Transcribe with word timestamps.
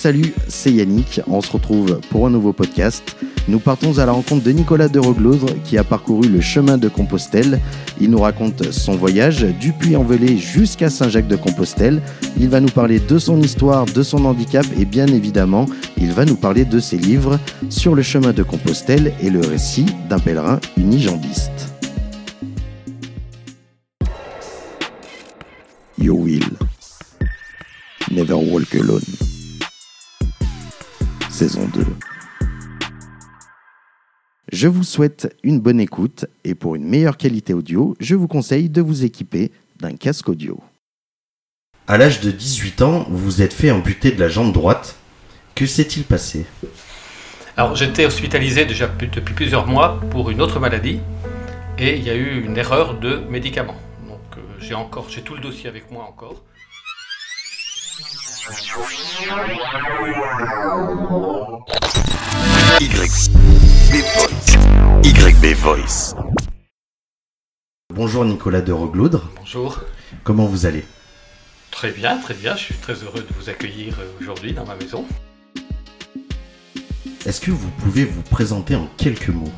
Salut, 0.00 0.32
c'est 0.46 0.70
Yannick. 0.70 1.20
On 1.26 1.40
se 1.40 1.50
retrouve 1.50 1.98
pour 2.08 2.24
un 2.24 2.30
nouveau 2.30 2.52
podcast. 2.52 3.16
Nous 3.48 3.58
partons 3.58 3.98
à 3.98 4.06
la 4.06 4.12
rencontre 4.12 4.44
de 4.44 4.52
Nicolas 4.52 4.86
de 4.86 5.00
Roglaudre 5.00 5.60
qui 5.64 5.76
a 5.76 5.82
parcouru 5.82 6.28
le 6.28 6.40
chemin 6.40 6.78
de 6.78 6.88
Compostelle. 6.88 7.58
Il 8.00 8.12
nous 8.12 8.20
raconte 8.20 8.70
son 8.70 8.94
voyage 8.94 9.42
du 9.42 9.72
Puy-en-Velay 9.72 10.36
jusqu'à 10.36 10.88
Saint-Jacques-de-Compostelle. 10.88 12.00
Il 12.38 12.48
va 12.48 12.60
nous 12.60 12.68
parler 12.68 13.00
de 13.00 13.18
son 13.18 13.40
histoire, 13.40 13.86
de 13.86 14.04
son 14.04 14.24
handicap 14.24 14.64
et 14.78 14.84
bien 14.84 15.08
évidemment, 15.08 15.66
il 15.96 16.12
va 16.12 16.24
nous 16.24 16.36
parler 16.36 16.64
de 16.64 16.78
ses 16.78 16.96
livres 16.96 17.40
sur 17.68 17.96
le 17.96 18.02
chemin 18.02 18.32
de 18.32 18.44
Compostelle 18.44 19.12
et 19.20 19.30
le 19.30 19.40
récit 19.40 19.86
d'un 20.08 20.20
pèlerin 20.20 20.60
unijambiste. 20.76 21.74
You 25.98 26.14
will 26.14 26.46
never 28.12 28.34
walk 28.34 28.72
alone. 28.76 29.27
Saison 31.38 31.68
2. 31.72 31.86
Je 34.50 34.66
vous 34.66 34.82
souhaite 34.82 35.32
une 35.44 35.60
bonne 35.60 35.78
écoute 35.78 36.26
et 36.42 36.56
pour 36.56 36.74
une 36.74 36.82
meilleure 36.82 37.16
qualité 37.16 37.54
audio, 37.54 37.96
je 38.00 38.16
vous 38.16 38.26
conseille 38.26 38.68
de 38.68 38.82
vous 38.82 39.04
équiper 39.04 39.52
d'un 39.78 39.94
casque 39.94 40.28
audio. 40.28 40.60
À 41.86 41.96
l'âge 41.96 42.20
de 42.22 42.32
18 42.32 42.82
ans, 42.82 43.06
vous 43.08 43.18
vous 43.18 43.40
êtes 43.40 43.52
fait 43.52 43.70
amputer 43.70 44.10
de 44.10 44.18
la 44.18 44.28
jambe 44.28 44.52
droite. 44.52 44.96
Que 45.54 45.64
s'est-il 45.64 46.02
passé? 46.02 46.44
Alors 47.56 47.76
j'étais 47.76 48.04
hospitalisé 48.04 48.64
déjà 48.64 48.88
depuis 48.88 49.32
plusieurs 49.32 49.68
mois 49.68 50.00
pour 50.10 50.30
une 50.30 50.40
autre 50.40 50.58
maladie 50.58 50.98
et 51.78 51.98
il 51.98 52.02
y 52.02 52.10
a 52.10 52.16
eu 52.16 52.44
une 52.44 52.58
erreur 52.58 52.98
de 52.98 53.18
médicament. 53.30 53.76
Donc 54.08 54.38
euh, 54.38 54.40
j'ai 54.58 54.74
encore 54.74 55.08
j'ai 55.08 55.22
tout 55.22 55.36
le 55.36 55.40
dossier 55.40 55.68
avec 55.68 55.88
moi 55.92 56.02
encore. 56.02 56.42
YB 65.04 65.54
Voice. 65.56 66.14
Bonjour 67.92 68.24
Nicolas 68.24 68.62
de 68.62 68.72
Rogloudre. 68.72 69.30
Bonjour. 69.36 69.82
Comment 70.24 70.46
vous 70.46 70.64
allez? 70.64 70.86
Très 71.70 71.90
bien, 71.90 72.16
très 72.16 72.32
bien. 72.32 72.56
Je 72.56 72.62
suis 72.62 72.74
très 72.76 72.94
heureux 72.94 73.20
de 73.20 73.34
vous 73.38 73.50
accueillir 73.50 73.98
euh, 74.00 74.06
aujourd'hui 74.18 74.54
dans 74.54 74.64
ma 74.64 74.76
maison. 74.76 75.04
Est-ce 77.26 77.42
que 77.42 77.50
vous 77.50 77.70
pouvez 77.82 78.06
vous 78.06 78.22
présenter 78.22 78.76
en 78.76 78.86
quelques 78.96 79.28
mots? 79.28 79.52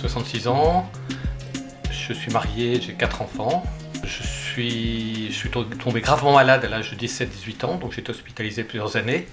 66 0.00 0.48
ans, 0.48 0.90
je 1.88 2.12
suis 2.12 2.32
marié, 2.32 2.80
j'ai 2.80 2.94
4 2.94 3.22
enfants. 3.22 3.62
Je 4.04 4.22
suis, 4.22 5.50
tombé 5.78 6.00
gravement 6.00 6.34
malade 6.34 6.64
à 6.64 6.68
l'âge 6.68 6.90
de 6.90 6.96
17-18 6.96 7.64
ans, 7.66 7.74
donc 7.76 7.92
j'ai 7.92 8.00
été 8.00 8.10
hospitalisé 8.10 8.64
plusieurs 8.64 8.96
années. 8.96 9.26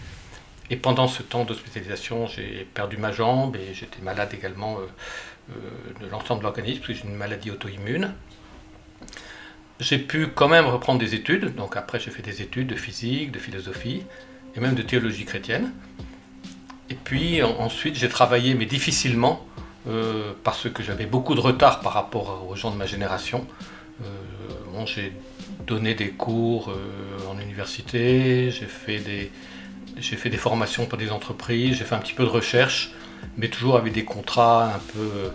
Et 0.69 0.75
pendant 0.75 1.07
ce 1.07 1.23
temps 1.23 1.45
d'hospitalisation, 1.45 2.27
j'ai 2.27 2.67
perdu 2.73 2.97
ma 2.97 3.11
jambe 3.11 3.55
et 3.55 3.73
j'étais 3.73 4.01
malade 4.01 4.29
également 4.33 4.77
euh, 4.77 4.87
euh, 5.51 6.05
de 6.05 6.11
l'ensemble 6.11 6.41
de 6.41 6.43
l'organisme, 6.43 6.79
parce 6.79 6.87
que 6.89 6.93
j'ai 6.93 7.03
une 7.09 7.15
maladie 7.15 7.49
auto-immune. 7.49 8.13
J'ai 9.79 9.97
pu 9.97 10.27
quand 10.27 10.47
même 10.47 10.65
reprendre 10.65 10.99
des 10.99 11.15
études, 11.15 11.55
donc 11.55 11.75
après 11.75 11.99
j'ai 11.99 12.11
fait 12.11 12.21
des 12.21 12.41
études 12.41 12.67
de 12.67 12.75
physique, 12.75 13.31
de 13.31 13.39
philosophie 13.39 14.03
et 14.55 14.59
même 14.59 14.75
de 14.75 14.81
théologie 14.83 15.25
chrétienne. 15.25 15.71
Et 16.89 16.95
puis 16.95 17.41
ensuite 17.41 17.95
j'ai 17.95 18.09
travaillé, 18.09 18.53
mais 18.53 18.65
difficilement, 18.65 19.45
euh, 19.87 20.33
parce 20.43 20.69
que 20.69 20.83
j'avais 20.83 21.05
beaucoup 21.05 21.33
de 21.33 21.39
retard 21.39 21.79
par 21.79 21.93
rapport 21.93 22.45
aux 22.47 22.55
gens 22.55 22.71
de 22.71 22.75
ma 22.75 22.85
génération. 22.85 23.47
J'ai 24.85 25.13
donné 25.67 25.93
des 25.93 26.09
cours 26.09 26.73
en 27.29 27.37
université, 27.39 28.49
j'ai 28.49 28.65
fait 28.65 28.99
des, 28.99 29.29
j'ai 29.97 30.15
fait 30.15 30.29
des 30.29 30.37
formations 30.37 30.85
pour 30.85 30.97
des 30.97 31.11
entreprises, 31.11 31.77
j'ai 31.77 31.83
fait 31.83 31.95
un 31.95 31.99
petit 31.99 32.13
peu 32.13 32.23
de 32.23 32.29
recherche, 32.29 32.91
mais 33.37 33.47
toujours 33.47 33.77
avec 33.77 33.93
des 33.93 34.05
contrats 34.05 34.75
un 34.75 34.79
peu 34.93 35.09
euh, 35.15 35.29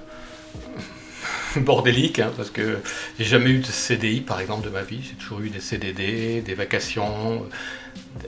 bordéliques, 1.61 2.19
hein, 2.19 2.33
parce 2.37 2.50
que 2.50 2.78
j'ai 3.19 3.25
jamais 3.25 3.50
eu 3.50 3.59
de 3.59 3.66
CDI 3.66 4.21
par 4.21 4.41
exemple 4.41 4.65
de 4.65 4.71
ma 4.71 4.83
vie, 4.83 5.00
j'ai 5.03 5.15
toujours 5.15 5.41
eu 5.41 5.50
des 5.50 5.60
CDD, 5.60 6.41
des 6.41 6.55
vacations, 6.55 7.47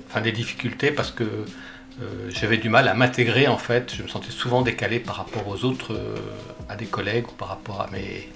enfin 0.08 0.20
des 0.20 0.32
difficultés 0.32 0.90
parce 0.90 1.10
que 1.10 1.24
euh, 1.24 2.28
j'avais 2.28 2.58
du 2.58 2.68
mal 2.68 2.88
à 2.88 2.94
m'intégrer 2.94 3.48
en 3.48 3.58
fait, 3.58 3.94
je 3.96 4.02
me 4.02 4.08
sentais 4.08 4.30
souvent 4.30 4.62
décalé 4.62 5.00
par 5.00 5.16
rapport 5.16 5.48
aux 5.48 5.64
autres, 5.64 5.94
euh, 5.94 6.16
à 6.68 6.76
des 6.76 6.86
collègues 6.86 7.28
ou 7.28 7.32
par 7.32 7.48
rapport 7.48 7.80
à 7.80 7.90
mes, 7.90 8.28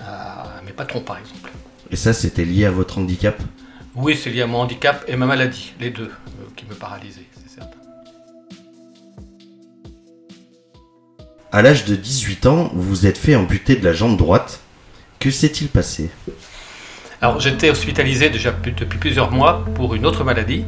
à 0.00 0.60
mes 0.64 0.72
patrons 0.72 1.00
par 1.00 1.18
exemple. 1.18 1.50
Et 1.90 1.96
ça 1.96 2.12
c'était 2.12 2.44
lié 2.44 2.64
à 2.66 2.70
votre 2.70 2.98
handicap 2.98 3.42
oui, 4.00 4.16
c'est 4.16 4.30
lié 4.30 4.42
à 4.42 4.46
mon 4.46 4.58
handicap 4.58 5.04
et 5.08 5.16
ma 5.16 5.26
maladie, 5.26 5.72
les 5.80 5.90
deux, 5.90 6.04
euh, 6.04 6.44
qui 6.54 6.64
me 6.66 6.74
paralysaient, 6.74 7.26
c'est 7.32 7.50
certain. 7.52 7.78
À 11.50 11.62
l'âge 11.62 11.84
de 11.84 11.96
18 11.96 12.46
ans, 12.46 12.70
vous 12.74 12.82
vous 12.82 13.06
êtes 13.06 13.18
fait 13.18 13.34
amputer 13.34 13.74
de 13.74 13.84
la 13.84 13.92
jambe 13.92 14.16
droite. 14.16 14.60
Que 15.18 15.32
s'est-il 15.32 15.66
passé? 15.66 16.10
Alors, 17.20 17.40
j'étais 17.40 17.70
hospitalisé 17.70 18.30
déjà 18.30 18.52
depuis 18.52 18.98
plusieurs 19.00 19.32
mois 19.32 19.64
pour 19.74 19.96
une 19.96 20.06
autre 20.06 20.22
maladie 20.22 20.64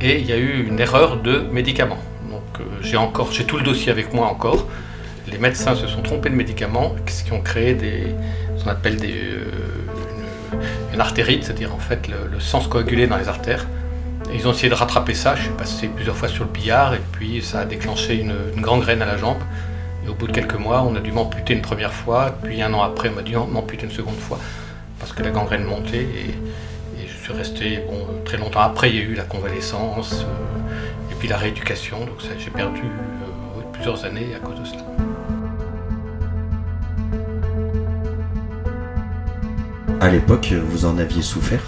et 0.00 0.18
il 0.18 0.26
y 0.26 0.32
a 0.32 0.38
eu 0.38 0.66
une 0.66 0.80
erreur 0.80 1.20
de 1.20 1.40
médicament. 1.52 1.98
Donc, 2.30 2.60
euh, 2.60 2.64
j'ai 2.80 2.96
encore, 2.96 3.32
j'ai 3.32 3.44
tout 3.44 3.58
le 3.58 3.64
dossier 3.64 3.92
avec 3.92 4.14
moi 4.14 4.28
encore. 4.28 4.66
Les 5.30 5.36
médecins 5.36 5.74
se 5.74 5.86
sont 5.88 6.00
trompés 6.00 6.30
de 6.30 6.36
médicaments, 6.36 6.94
ce 7.06 7.22
qui 7.22 7.32
ont 7.32 7.42
créé 7.42 7.74
des, 7.74 8.14
qu'on 8.66 8.72
appelle 8.72 8.96
des, 8.96 9.14
euh, 9.14 9.44
une 10.92 11.00
artérite, 11.00 11.44
c'est-à-dire 11.44 11.74
en 11.74 11.78
fait 11.78 12.08
le, 12.08 12.40
sang 12.40 12.60
se 12.60 12.68
coagulait 12.68 13.06
dans 13.06 13.16
les 13.16 13.28
artères. 13.28 13.66
Et 14.32 14.36
ils 14.36 14.48
ont 14.48 14.52
essayé 14.52 14.68
de 14.68 14.74
rattraper 14.74 15.14
ça, 15.14 15.36
je 15.36 15.42
suis 15.42 15.50
passé 15.50 15.88
plusieurs 15.88 16.16
fois 16.16 16.28
sur 16.28 16.44
le 16.44 16.50
billard 16.50 16.94
et 16.94 17.00
puis 17.12 17.42
ça 17.42 17.60
a 17.60 17.64
déclenché 17.64 18.20
une, 18.20 18.60
grande 18.60 18.80
graine 18.80 19.02
à 19.02 19.06
la 19.06 19.16
jambe. 19.16 19.38
Et 20.04 20.08
au 20.08 20.14
bout 20.14 20.26
de 20.26 20.32
quelques 20.32 20.58
mois, 20.58 20.82
on 20.82 20.94
a 20.96 21.00
dû 21.00 21.12
m'amputer 21.12 21.54
une 21.54 21.62
première 21.62 21.92
fois, 21.92 22.36
puis 22.42 22.60
un 22.62 22.72
an 22.74 22.82
après, 22.82 23.08
on 23.08 23.12
m'a 23.14 23.22
dû 23.22 23.36
m'amputer 23.36 23.84
une 23.84 23.92
seconde 23.92 24.18
fois 24.18 24.38
parce 24.98 25.12
que 25.12 25.22
la 25.22 25.30
gangrène 25.30 25.64
montait 25.64 26.02
et, 26.02 26.34
je 27.06 27.32
suis 27.32 27.32
resté 27.32 27.80
bon, 27.88 28.22
très 28.24 28.36
longtemps. 28.36 28.60
Après, 28.60 28.88
il 28.88 28.96
y 28.96 29.00
a 29.00 29.02
eu 29.02 29.14
la 29.14 29.24
convalescence 29.24 30.22
euh, 30.22 31.12
et 31.12 31.14
puis 31.16 31.26
la 31.26 31.36
rééducation, 31.36 31.98
donc 31.98 32.20
j'ai 32.20 32.50
perdu 32.50 32.82
euh, 32.82 33.62
plusieurs 33.72 34.04
années 34.04 34.28
à 34.36 34.38
cause 34.38 34.60
de 34.60 34.64
cela. 34.64 35.05
À 40.06 40.08
l'époque, 40.08 40.52
vous 40.52 40.84
en 40.84 40.98
aviez 40.98 41.20
souffert? 41.20 41.64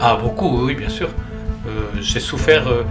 Ah, 0.00 0.16
beaucoup, 0.16 0.64
oui, 0.64 0.74
bien 0.74 0.88
sûr. 0.88 1.08
Euh, 1.66 1.82
j'ai 2.00 2.18
souffert 2.18 2.66
euh, 2.66 2.82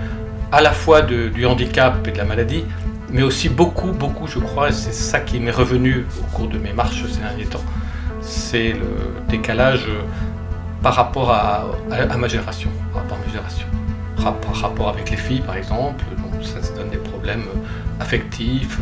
à 0.52 0.62
la 0.62 0.72
fois 0.72 1.02
du 1.02 1.48
handicap 1.48 2.08
et 2.08 2.12
de 2.12 2.18
la 2.20 2.26
maladie, 2.26 2.64
mais 3.10 3.24
aussi 3.24 3.50
beaucoup, 3.50 3.92
beaucoup, 3.92 4.28
je 4.28 4.38
crois, 4.38 4.72
c'est 4.72 4.94
ça 4.94 5.20
qui 5.20 5.40
m'est 5.40 5.50
revenu 5.50 6.06
au 6.20 6.36
cours 6.36 6.48
de 6.48 6.60
mes 6.60 6.74
marches 6.74 7.04
ces 7.08 7.22
derniers 7.22 7.46
temps. 7.46 7.64
C'est 8.22 8.74
le 8.74 9.26
décalage 9.28 9.86
euh, 9.88 10.04
par 10.84 10.94
rapport 10.94 11.32
à, 11.32 11.66
ma 12.16 12.28
génération, 12.28 12.70
par 12.94 13.02
rapport 13.02 13.18
à 13.18 13.22
ma 13.26 13.34
génération. 13.34 13.68
Par 14.18 14.62
rapport 14.62 14.90
avec 14.90 15.10
les 15.10 15.18
filles, 15.18 15.42
par 15.42 15.56
exemple, 15.56 16.06
donc 16.18 16.46
ça 16.46 16.62
se 16.62 16.72
donne 16.74 16.90
des 16.90 16.98
problèmes 16.98 17.46
affectifs, 18.00 18.78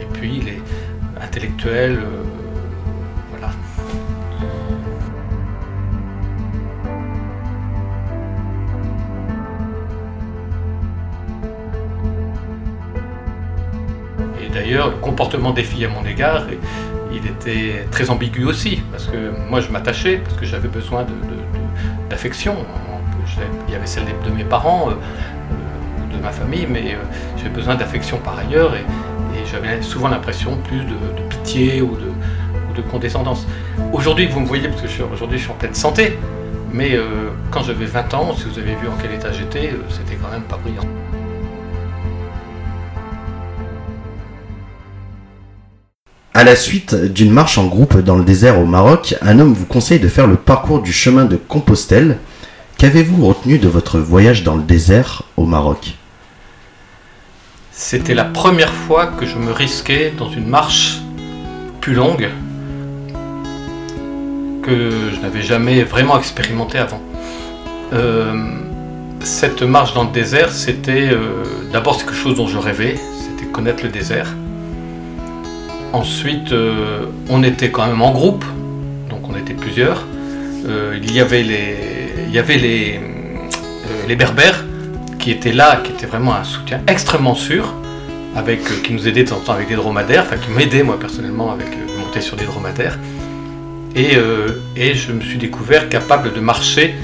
et 0.00 0.06
puis 0.12 0.42
les 0.42 0.62
intellectuels. 1.20 1.98
Le 14.74 14.90
comportement 15.00 15.52
des 15.52 15.64
filles 15.64 15.86
à 15.86 15.88
mon 15.88 16.04
égard, 16.04 16.44
il 17.12 17.26
était 17.26 17.86
très 17.90 18.10
ambigu 18.10 18.44
aussi, 18.44 18.82
parce 18.90 19.06
que 19.06 19.32
moi 19.48 19.60
je 19.60 19.70
m'attachais, 19.70 20.18
parce 20.18 20.36
que 20.36 20.46
j'avais 20.46 20.68
besoin 20.68 21.06
d'affection. 22.10 22.56
Il 23.68 23.72
y 23.72 23.76
avait 23.76 23.86
celle 23.86 24.04
de 24.04 24.30
mes 24.30 24.44
parents, 24.44 24.90
euh, 24.90 26.16
de 26.16 26.20
ma 26.20 26.30
famille, 26.30 26.66
mais 26.68 26.94
euh, 26.94 26.98
j'avais 27.36 27.50
besoin 27.50 27.76
d'affection 27.76 28.18
par 28.18 28.38
ailleurs, 28.38 28.74
et, 28.74 28.84
j'avais 29.50 29.80
souvent 29.80 30.08
l'impression 30.08 30.56
plus 30.56 30.80
de, 30.80 30.94
pitié 31.30 31.80
ou 31.80 31.96
de, 31.96 32.82
condescendance. 32.90 33.44
Aujourd'hui, 33.92 34.26
vous 34.26 34.38
me 34.38 34.46
voyez, 34.46 34.68
parce 34.68 34.82
que 34.82 34.86
je 34.86 34.92
suis 34.92 35.50
en 35.50 35.54
pleine 35.54 35.74
santé, 35.74 36.16
mais 36.72 36.94
euh, 36.94 37.30
quand 37.50 37.64
j'avais 37.64 37.86
20 37.86 38.14
ans, 38.14 38.34
si 38.36 38.44
vous 38.44 38.58
avez 38.58 38.76
vu 38.76 38.86
en 38.86 38.96
quel 39.02 39.12
état 39.12 39.32
j'étais, 39.32 39.72
c'était 39.88 40.14
quand 40.14 40.30
même 40.30 40.42
pas 40.42 40.58
brillant. 40.58 40.84
À 46.38 46.44
la 46.44 46.54
suite 46.54 46.94
d'une 46.94 47.32
marche 47.32 47.58
en 47.58 47.66
groupe 47.66 47.98
dans 47.98 48.14
le 48.14 48.22
désert 48.22 48.60
au 48.60 48.64
Maroc, 48.64 49.16
un 49.22 49.40
homme 49.40 49.54
vous 49.54 49.66
conseille 49.66 49.98
de 49.98 50.06
faire 50.06 50.28
le 50.28 50.36
parcours 50.36 50.80
du 50.80 50.92
chemin 50.92 51.24
de 51.24 51.34
Compostelle. 51.34 52.18
Qu'avez-vous 52.76 53.26
retenu 53.26 53.58
de 53.58 53.66
votre 53.66 53.98
voyage 53.98 54.44
dans 54.44 54.54
le 54.54 54.62
désert 54.62 55.24
au 55.36 55.46
Maroc? 55.46 55.96
C'était 57.72 58.14
la 58.14 58.24
première 58.24 58.72
fois 58.72 59.08
que 59.08 59.26
je 59.26 59.34
me 59.36 59.50
risquais 59.50 60.12
dans 60.16 60.30
une 60.30 60.46
marche 60.46 61.00
plus 61.80 61.94
longue 61.94 62.28
que 64.62 65.10
je 65.12 65.20
n'avais 65.20 65.42
jamais 65.42 65.82
vraiment 65.82 66.20
expérimenté 66.20 66.78
avant. 66.78 67.02
Euh, 67.92 68.32
cette 69.24 69.62
marche 69.62 69.92
dans 69.92 70.04
le 70.04 70.12
désert, 70.12 70.52
c'était 70.52 71.10
d'abord 71.72 71.98
quelque 71.98 72.14
chose 72.14 72.36
dont 72.36 72.46
je 72.46 72.58
rêvais, 72.58 72.94
c'était 73.24 73.50
connaître 73.50 73.82
le 73.82 73.88
désert. 73.88 74.36
Ensuite, 75.92 76.54
on 77.28 77.42
était 77.42 77.70
quand 77.70 77.86
même 77.86 78.02
en 78.02 78.12
groupe, 78.12 78.44
donc 79.10 79.28
on 79.28 79.36
était 79.36 79.54
plusieurs. 79.54 80.06
il 80.66 81.12
y 81.12 81.20
avait 81.20 81.42
les, 81.42 81.76
il 82.26 82.34
y 82.34 82.38
avait 82.38 82.58
les, 82.58 83.00
les 84.06 84.16
berbères 84.16 84.64
qui 85.18 85.30
étaient 85.30 85.52
là, 85.52 85.80
qui 85.82 85.92
étaient 85.92 86.06
vraiment 86.06 86.34
un 86.34 86.44
soutien 86.44 86.80
extrêmement 86.86 87.34
sûr 87.34 87.74
avec, 88.36 88.60
euh, 88.70 88.80
qui 88.82 88.92
nous 88.92 89.08
aidait 89.08 89.24
de 89.24 89.28
temps 89.28 89.36
en 89.36 89.40
temps 89.40 89.52
avec 89.52 89.68
des 89.68 89.74
dromadaires, 89.74 90.24
enfin 90.26 90.36
qui 90.36 90.50
m'aidait 90.50 90.82
moi 90.82 90.98
personnellement 90.98 91.52
avec 91.52 91.66
euh, 91.66 91.98
monter 91.98 92.20
sur 92.20 92.36
des 92.36 92.44
dromadaires. 92.44 92.98
Et, 93.94 94.16
euh, 94.16 94.60
et 94.76 94.94
je 94.94 95.12
me 95.12 95.20
suis 95.20 95.38
découvert 95.38 95.88
capable 95.88 96.32
de 96.32 96.40
marcher 96.40 96.94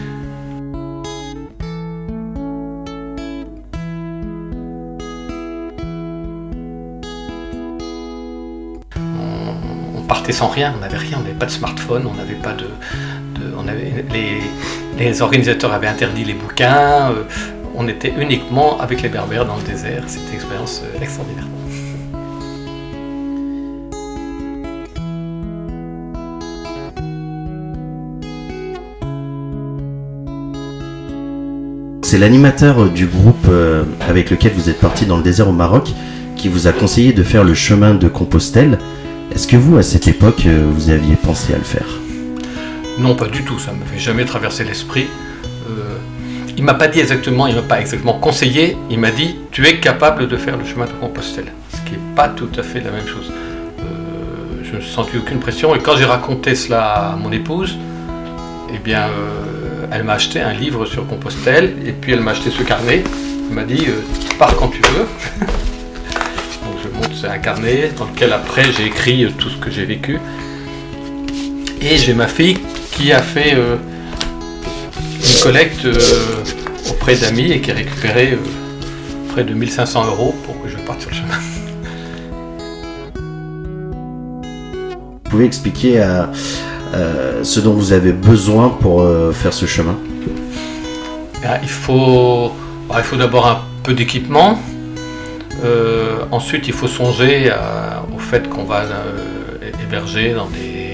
partait 10.25 10.39
sans 10.39 10.49
rien, 10.49 10.73
on 10.75 10.81
n'avait 10.81 10.97
rien, 10.97 11.19
on 11.19 11.23
n'avait 11.23 11.35
pas 11.35 11.45
de 11.45 11.51
smartphone, 11.51 12.07
on 12.11 12.15
n'avait 12.15 12.33
pas 12.33 12.55
de, 12.55 12.65
on 13.59 13.69
avait, 13.69 14.07
les, 14.11 14.41
les, 14.97 15.21
organisateurs 15.21 15.71
avaient 15.71 15.87
interdit 15.87 16.25
les 16.25 16.33
bouquins, 16.33 17.13
on 17.75 17.87
était 17.89 18.15
uniquement 18.19 18.81
avec 18.81 19.03
les 19.03 19.11
berbères 19.11 19.45
dans 19.45 19.57
le 19.57 19.63
désert. 19.65 20.05
C'était 20.07 20.29
une 20.29 20.35
expérience 20.37 20.83
euh, 20.83 21.03
extraordinaire. 21.03 21.45
C'est 32.01 32.17
l'animateur 32.17 32.89
du 32.89 33.05
groupe 33.05 33.47
euh, 33.51 33.85
avec 34.09 34.31
lequel 34.31 34.53
vous 34.55 34.71
êtes 34.71 34.81
parti 34.81 35.05
dans 35.05 35.19
le 35.19 35.23
désert 35.23 35.51
au 35.51 35.53
Maroc 35.53 35.93
qui 36.35 36.49
vous 36.49 36.67
a 36.67 36.73
conseillé 36.73 37.13
de 37.13 37.23
faire 37.23 37.45
le 37.45 37.53
chemin 37.53 37.93
de 37.93 38.09
Compostelle. 38.09 38.79
Est-ce 39.35 39.47
que 39.47 39.57
vous, 39.57 39.77
à 39.77 39.83
cette 39.83 40.09
époque, 40.09 40.47
euh, 40.47 40.71
vous 40.73 40.91
aviez 40.91 41.17
pensé 41.17 41.55
à 41.55 41.59
le 41.59 41.65
faire? 41.65 41.87
Non, 42.99 43.15
pas 43.17 43.27
du 43.27 43.45
tout. 43.45 43.59
Ça 43.59 43.73
ne 43.73 43.79
m'avait 43.79 43.99
jamais 43.99 44.25
traversé 44.25 44.65
l'esprit. 44.65 45.07
Il 46.57 46.63
m'a 46.63 46.75
pas 46.75 46.87
dit 46.87 47.01
exactement, 47.01 47.49
il 47.49 47.57
m'a 47.57 47.63
pas 47.63 47.81
exactement 47.81 48.13
conseillé, 48.13 48.77
il 48.89 48.99
m'a 48.99 49.11
dit 49.11 49.37
tu 49.51 49.67
es 49.67 49.81
capable 49.81 50.29
de 50.29 50.37
faire 50.37 50.57
le 50.57 50.65
chemin 50.65 50.85
de 50.85 50.93
Compostelle, 50.93 51.53
ce 51.71 51.81
qui 51.89 51.93
n'est 51.93 52.15
pas 52.15 52.29
tout 52.29 52.49
à 52.57 52.63
fait 52.63 52.81
la 52.81 52.93
même 52.93 53.07
chose. 53.07 53.33
Euh, 53.81 54.63
je 54.63 54.77
ne 54.77 54.81
senti 54.81 55.19
aucune 55.19 55.41
pression 55.41 55.75
et 55.75 55.81
quand 55.81 55.97
j'ai 55.97 56.05
raconté 56.05 56.55
cela 56.55 57.13
à 57.13 57.17
mon 57.17 57.33
épouse, 57.33 57.77
eh 58.73 58.79
bien, 58.79 59.03
euh, 59.03 59.87
elle 59.91 60.05
m'a 60.05 60.15
acheté 60.15 60.41
un 60.41 60.53
livre 60.53 60.87
sur 60.87 61.07
Compostelle 61.09 61.75
et 61.85 61.93
puis 61.93 62.13
elle 62.13 62.21
m'a 62.21 62.31
acheté 62.31 62.51
ce 62.51 62.63
carnet. 62.63 63.03
Elle 63.49 63.55
m'a 63.55 63.65
dit 63.65 63.87
euh, 63.89 64.01
pars 64.39 64.55
quand 64.57 64.69
tu 64.69 64.81
veux. 64.81 65.07
C'est 67.25 67.31
un 67.31 67.39
carnet 67.39 67.91
dans 67.97 68.05
lequel 68.05 68.35
après 68.35 68.65
j'ai 68.71 68.85
écrit 68.85 69.27
tout 69.39 69.49
ce 69.49 69.57
que 69.57 69.71
j'ai 69.71 69.87
vécu. 69.87 70.21
Et 71.81 71.97
j'ai 71.97 72.13
ma 72.13 72.29
fille 72.29 72.59
qui 72.93 73.13
a 73.13 73.23
fait 73.23 73.53
une 73.53 75.41
collecte 75.43 75.87
euh, 75.87 75.97
auprès 76.91 77.17
d'amis 77.17 77.51
et 77.51 77.63
qui 77.63 77.71
a 77.71 77.75
récupéré 77.75 78.33
euh, 78.35 79.33
près 79.33 79.43
de 79.43 79.55
1500 79.55 80.05
euros 80.05 80.35
pour 80.45 80.63
que 80.63 80.69
je 80.69 80.77
parte 80.77 81.01
sur 81.01 81.09
le 81.09 81.17
chemin. 81.17 81.35
Vous 85.25 85.31
pouvez 85.31 85.47
expliquer 85.47 86.03
à, 86.03 86.31
euh, 86.93 87.43
ce 87.43 87.59
dont 87.61 87.73
vous 87.73 87.95
avez 87.95 88.13
besoin 88.13 88.69
pour 88.69 89.03
faire 89.33 89.55
ce 89.55 89.65
chemin? 89.65 89.97
Ah, 91.43 91.59
Il 91.63 91.71
faut, 91.71 92.53
bah, 92.87 92.97
il 92.99 93.05
faut 93.05 93.17
d'abord 93.17 93.47
un 93.47 93.63
peu 93.83 93.95
d'équipement. 93.95 94.59
Ensuite, 96.31 96.69
il 96.69 96.75
faut 96.75 96.89
songer 96.89 97.51
au 98.15 98.19
fait 98.19 98.49
qu'on 98.49 98.65
va 98.65 98.85
héberger 99.83 100.35
dans 100.35 100.47
des 100.47 100.85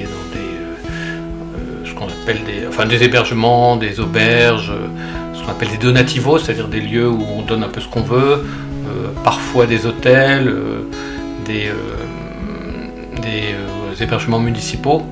des, 2.35 2.67
enfin, 2.69 2.87
des 2.87 3.03
hébergements, 3.03 3.77
des 3.77 4.01
auberges, 4.01 4.71
euh, 4.71 5.35
ce 5.35 5.43
qu'on 5.43 5.51
appelle 5.51 5.69
des 5.69 5.79
donativos, 5.79 6.39
c'est-à-dire 6.39 6.69
des 6.69 6.81
lieux 6.81 7.09
où 7.09 7.25
on 7.37 7.43
donne 7.43 7.63
un 7.63 7.69
peu 7.69 7.81
ce 7.81 7.89
qu'on 7.89 8.03
veut, 8.03 8.45
euh, 8.45 9.09
parfois 9.25 9.67
des 9.67 9.87
hôtels, 9.87 10.49
euh, 10.49 10.83
des, 11.45 11.71
des 13.23 14.03
hébergements 14.03 14.39
municipaux 14.39 15.03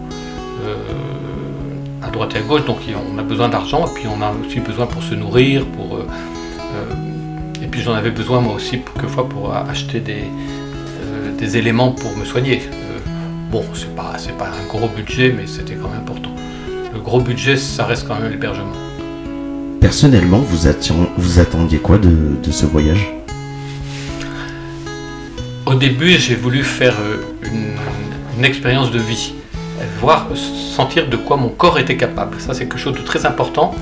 à 2.02 2.10
droite 2.10 2.34
et 2.34 2.38
à 2.38 2.42
gauche, 2.42 2.64
donc 2.64 2.78
on 3.14 3.18
a 3.18 3.22
besoin 3.22 3.48
d'argent, 3.48 3.86
et 3.86 3.94
puis 3.94 4.04
on 4.06 4.22
a 4.22 4.32
aussi 4.46 4.60
besoin 4.60 4.86
pour 4.86 5.02
se 5.02 5.14
nourrir, 5.14 5.64
pour, 5.66 5.98
puis 7.78 7.84
j'en 7.84 7.94
avais 7.94 8.10
besoin 8.10 8.40
moi 8.40 8.54
aussi 8.54 8.80
quelquefois 8.80 9.28
pour 9.28 9.54
acheter 9.54 10.00
des, 10.00 10.24
des 11.38 11.56
éléments 11.56 11.92
pour 11.92 12.16
me 12.16 12.24
soigner. 12.24 12.60
bon, 13.52 13.64
c'est 13.72 13.94
pas, 13.94 14.16
pas 14.36 14.48
un 14.48 14.66
gros 14.66 14.88
budget, 14.88 15.32
mais 15.36 15.46
c'était 15.46 15.74
quand 15.74 15.88
même 15.88 16.00
important 16.00 16.30
le 16.92 17.00
gros 17.00 17.20
budget, 17.20 17.56
ça 17.56 17.84
reste 17.84 18.08
quand 18.08 18.18
même 18.18 18.30
l'hébergement. 18.30 18.72
Personnellement, 19.80 20.38
vous, 20.38 20.68
vous 21.16 21.38
attendiez 21.38 21.78
quoi 21.78 21.98
de, 21.98 22.50
ce 22.50 22.66
voyage? 22.66 23.12
Au 25.66 25.74
début, 25.74 26.10
j'ai 26.18 26.34
voulu 26.34 26.64
faire 26.64 26.96
euh, 27.00 27.22
une, 28.36 28.44
expérience 28.44 28.90
de 28.90 28.98
vie, 28.98 29.34
voir, 30.00 30.26
sentir 30.34 31.08
de 31.08 31.16
quoi 31.16 31.36
mon 31.36 31.48
corps 31.48 31.78
était 31.78 31.96
capable. 31.96 32.40
Ça, 32.40 32.54
c'est 32.54 32.64
quelque 32.64 32.78
chose 32.78 32.94
de 32.94 33.02
très 33.02 33.26
important. 33.26 33.74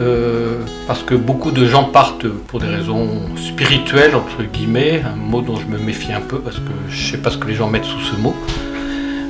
Euh, 0.00 0.60
parce 0.86 1.02
que 1.02 1.14
beaucoup 1.14 1.50
de 1.50 1.66
gens 1.66 1.84
partent 1.84 2.28
pour 2.28 2.60
des 2.60 2.68
raisons 2.68 3.08
spirituelles, 3.36 4.14
entre 4.14 4.44
guillemets, 4.44 5.02
un 5.04 5.16
mot 5.16 5.40
dont 5.40 5.56
je 5.56 5.66
me 5.66 5.76
méfie 5.76 6.12
un 6.12 6.20
peu 6.20 6.38
parce 6.38 6.58
que 6.58 6.70
je 6.88 7.04
ne 7.06 7.10
sais 7.12 7.18
pas 7.18 7.30
ce 7.30 7.38
que 7.38 7.48
les 7.48 7.54
gens 7.54 7.68
mettent 7.68 7.84
sous 7.84 8.00
ce 8.00 8.16
mot. 8.16 8.34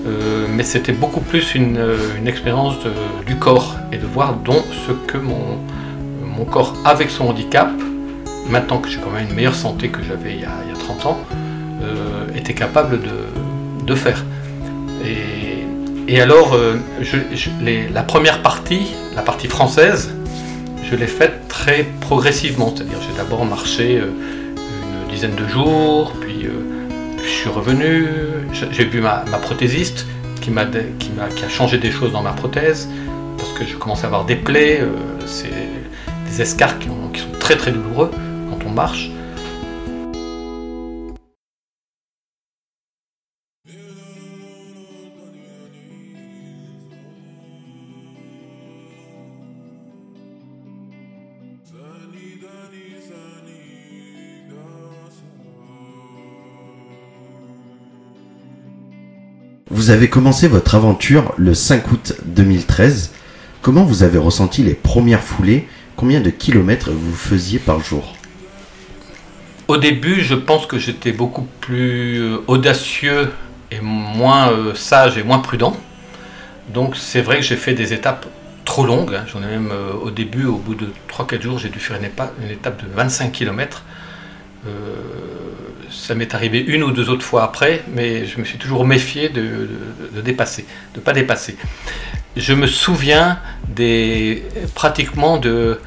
Euh, 0.06 0.46
mais 0.50 0.64
c'était 0.64 0.92
beaucoup 0.92 1.20
plus 1.20 1.54
une, 1.54 1.78
euh, 1.78 1.96
expérience 2.26 2.74
du 3.26 3.36
corps 3.36 3.76
et 3.92 3.96
de 3.96 4.06
voir 4.06 4.34
donc 4.34 4.62
ce 4.86 4.92
que 5.10 5.16
mon, 5.16 5.58
mon, 6.22 6.44
corps, 6.44 6.74
avec 6.84 7.10
son 7.10 7.28
handicap, 7.28 7.70
maintenant 8.50 8.78
que 8.78 8.90
j'ai 8.90 8.98
quand 8.98 9.10
même 9.10 9.26
une 9.28 9.34
meilleure 9.34 9.54
santé 9.54 9.88
que 9.88 10.00
j'avais 10.06 10.34
il, 10.34 10.40
y 10.40 10.44
a 10.44 10.78
30 10.78 11.06
ans, 11.06 11.20
était 12.36 12.54
capable 12.54 13.00
de, 13.86 13.94
faire. 13.94 14.24
Et, 16.08 16.20
alors, 16.20 16.56
la 17.62 18.02
première 18.02 18.42
partie, 18.42 18.88
la 19.16 19.22
partie 19.22 19.48
française, 19.48 20.14
je 20.90 20.96
l'ai 20.96 21.06
faite 21.06 21.48
très 21.48 21.84
progressivement, 22.00 22.72
c'est-à-dire 22.74 22.98
j'ai 23.00 23.16
d'abord 23.16 23.44
marché 23.44 23.98
une 23.98 25.10
dizaine 25.10 25.34
de 25.34 25.46
jours, 25.46 26.12
puis 26.20 26.46
je 27.22 27.28
suis 27.28 27.48
revenu, 27.48 28.06
j'ai 28.52 28.84
vu 28.84 29.00
ma, 29.00 29.20
prothésiste 29.42 30.06
qui, 30.40 30.50
m'a, 30.50 30.64
qui, 30.64 31.10
qui, 31.36 31.44
a 31.44 31.48
changé 31.48 31.78
des 31.78 31.90
choses 31.90 32.12
dans 32.12 32.22
ma 32.22 32.32
prothèse 32.32 32.88
parce 33.36 33.52
que 33.52 33.64
je 33.64 33.76
commençais 33.76 34.04
à 34.04 34.06
avoir 34.06 34.24
des 34.24 34.36
plaies, 34.36 34.80
euh, 34.80 34.96
c'est 35.26 35.50
des 36.28 36.42
escarres 36.42 36.78
qui, 36.78 36.88
qui, 37.12 37.20
sont 37.20 37.38
très 37.38 37.56
très 37.56 37.70
douloureux 37.70 38.10
quand 38.50 38.58
on 38.66 38.70
marche. 38.70 39.10
Vous 59.88 59.94
avez 59.94 60.10
commencé 60.10 60.48
votre 60.48 60.74
aventure 60.74 61.32
le 61.38 61.54
5 61.54 61.90
août 61.90 62.12
2013. 62.26 63.10
Comment 63.62 63.84
vous 63.84 64.02
avez 64.02 64.18
ressenti 64.18 64.62
les 64.62 64.74
premières 64.74 65.22
foulées? 65.22 65.66
Combien 65.96 66.20
de 66.20 66.28
kilomètres 66.28 66.90
vous 66.90 67.14
faisiez 67.14 67.58
par 67.58 67.80
jour? 67.80 68.14
Au 69.66 69.78
début, 69.78 70.20
je 70.20 70.34
pense 70.34 70.66
que 70.66 70.78
j'étais 70.78 71.12
beaucoup 71.12 71.46
plus 71.62 72.20
euh, 72.20 72.36
audacieux 72.48 73.32
et 73.70 73.80
moins 73.80 74.50
euh, 74.50 74.74
sage 74.74 75.16
et 75.16 75.22
moins 75.22 75.38
prudent. 75.38 75.74
Donc 76.74 76.94
c'est 76.94 77.22
vrai 77.22 77.36
que 77.36 77.42
j'ai 77.46 77.56
fait 77.56 77.72
des 77.72 77.94
étapes 77.94 78.26
trop 78.66 78.84
longues. 78.84 79.14
Hein. 79.14 79.24
J'en 79.32 79.42
ai 79.42 79.46
même 79.46 79.70
euh, 79.72 79.94
au 79.94 80.10
début, 80.10 80.44
au 80.44 80.58
bout 80.58 80.74
de 80.74 80.88
3-4 81.10 81.40
jours, 81.40 81.58
j'ai 81.58 81.70
dû 81.70 81.78
faire 81.78 81.96
une, 81.96 82.04
étape, 82.50 82.84
de 82.84 82.92
25 82.94 83.32
km 83.32 83.84
ça 85.98 86.14
m'est 86.14 86.34
arrivé 86.34 86.60
une 86.60 86.82
ou 86.82 86.92
deux 86.92 87.10
autres 87.10 87.24
fois 87.24 87.42
après, 87.42 87.82
mais 87.92 88.24
je 88.24 88.38
me 88.38 88.44
suis 88.44 88.58
toujours 88.58 88.86
méfié 88.86 89.28
de, 89.28 89.68
dépasser, 90.22 90.64
de 90.94 91.00
ne 91.00 91.04
pas 91.04 91.12
dépasser. 91.12 91.56
Je 92.36 92.54
me 92.54 92.66
souviens 92.66 93.40
des 93.68 94.44
pratiquement 94.74 95.38
de, 95.38 95.80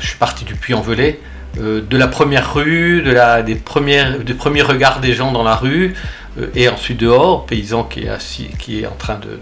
je 0.00 0.06
suis 0.06 0.18
parti 0.18 0.44
du 0.44 0.54
Puy-en-Velay, 0.54 1.20
euh, 1.58 1.80
de 1.80 1.96
la 1.96 2.08
première 2.08 2.52
rue, 2.52 3.02
de 3.02 3.10
la, 3.10 3.42
des, 3.42 3.54
premières, 3.54 4.18
des 4.18 4.34
premiers 4.34 4.62
regards 4.62 5.00
des 5.00 5.14
gens 5.14 5.32
dans 5.32 5.44
la 5.44 5.54
rue, 5.54 5.94
euh, 6.38 6.48
et 6.54 6.68
ensuite 6.68 6.98
dehors, 6.98 7.46
paysan 7.46 7.84
qui 7.84 8.04
est 8.04 8.08
assis, 8.08 8.48
qui 8.58 8.82
est 8.82 8.86
en 8.86 8.96
train 8.96 9.18
de, 9.18 9.38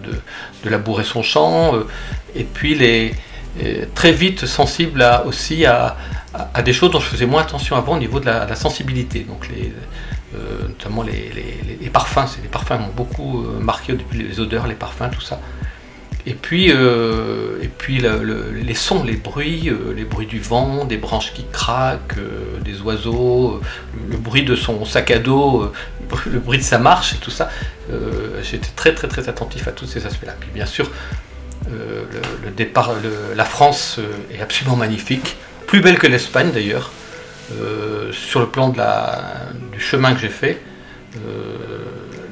de 0.65 0.71
labourer 0.71 1.05
son 1.05 1.23
champ, 1.23 1.75
euh, 1.75 1.87
et 2.35 2.45
puis 2.45 2.75
les, 2.75 3.13
très 3.95 4.13
vite 4.13 4.47
sensible 4.47 5.05
aussi 5.25 5.65
à, 5.67 5.97
des 6.65 6.73
choses 6.73 6.91
dont 6.91 7.01
je 7.01 7.07
faisais 7.07 7.27
moins 7.27 7.43
attention 7.43 7.77
avant 7.77 7.97
au 7.97 7.99
niveau 7.99 8.21
de 8.21 8.27
la, 8.27 8.55
sensibilité. 8.55 9.21
Donc 9.21 9.49
euh, 10.35 10.69
notamment 10.69 11.03
les, 11.03 11.91
parfums, 11.91 12.27
les 12.43 12.49
parfums 12.49 12.79
m'ont 12.81 12.93
beaucoup 12.95 13.45
euh, 13.45 13.59
marqué 13.61 13.93
depuis 13.95 14.19
les 14.19 14.41
odeurs, 14.41 14.67
les 14.67 14.75
parfums, 14.75 15.11
tout 15.13 15.21
ça. 15.21 15.41
Et 16.29 16.35
puis, 16.35 16.73
euh, 16.73 17.63
les 17.89 18.75
sons, 18.75 19.05
les 19.05 19.15
bruits, 19.15 19.71
les 19.95 20.05
bruits 20.05 20.27
du 20.27 20.41
vent, 20.41 20.85
des 20.85 20.97
branches 20.97 21.33
qui 21.33 21.47
craquent, 21.53 22.19
des 22.65 22.81
oiseaux, 22.81 23.61
le 24.11 24.17
bruit 24.17 24.43
de 24.43 24.57
son 24.57 24.85
sac 24.85 25.13
à 25.13 25.21
dos, 25.21 25.71
le 26.27 26.41
bruit 26.41 26.59
de 26.59 26.65
sa 26.65 26.79
marche 26.79 27.21
tout 27.21 27.31
ça. 27.31 27.49
J'étais 28.43 28.71
très 28.75 28.93
très 28.93 29.07
très 29.07 29.29
attentif 29.29 29.69
à 29.69 29.71
tous 29.71 29.87
ces 29.87 30.05
aspects-là. 30.05 30.35
Puis 30.41 30.51
bien 30.53 30.67
sûr, 30.67 30.91
le, 31.71 32.51
départ, 32.51 32.93
la 33.35 33.45
France 33.45 34.01
est 34.33 34.41
absolument 34.41 34.77
magnifique, 34.77 35.37
plus 35.67 35.81
belle 35.81 35.99
que 35.99 36.07
l'Espagne 36.07 36.51
d'ailleurs. 36.53 36.91
Euh, 37.53 38.11
sur 38.13 38.41
le 38.41 38.49
plan 38.49 38.71
du 38.71 39.81
chemin 39.81 40.15
que 40.15 40.21
j'ai 40.21 40.29
fait, 40.29 40.61
euh, 41.17 41.57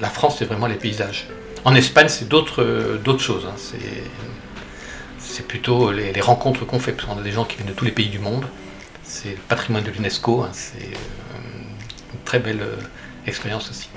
la 0.00 0.08
France, 0.08 0.36
c'est 0.38 0.44
vraiment 0.44 0.66
les 0.66 0.74
paysages. 0.74 1.28
En 1.64 1.74
Espagne, 1.74 2.08
c'est 2.08 2.28
d'autres 2.28 2.62
choses. 3.18 3.46
Hein. 3.48 3.54
C'est 5.18 5.46
plutôt 5.46 5.92
les, 5.92 6.20
rencontres 6.20 6.64
qu'on 6.66 6.78
fait, 6.78 6.92
parce 6.92 7.08
qu'on 7.08 7.18
a 7.18 7.22
des 7.22 7.32
gens 7.32 7.44
qui 7.44 7.56
viennent 7.56 7.68
de 7.68 7.74
tous 7.74 7.84
les 7.84 7.92
pays 7.92 8.08
du 8.08 8.18
monde. 8.18 8.44
C'est 9.02 9.30
le 9.30 9.42
patrimoine 9.48 9.84
de 9.84 9.90
l'UNESCO. 9.90 10.42
Hein. 10.42 10.50
C'est 10.52 10.78
euh, 10.78 11.38
une 12.12 12.20
très 12.24 12.38
belle 12.38 12.62
expérience 13.26 13.70
aussi. 13.70 13.88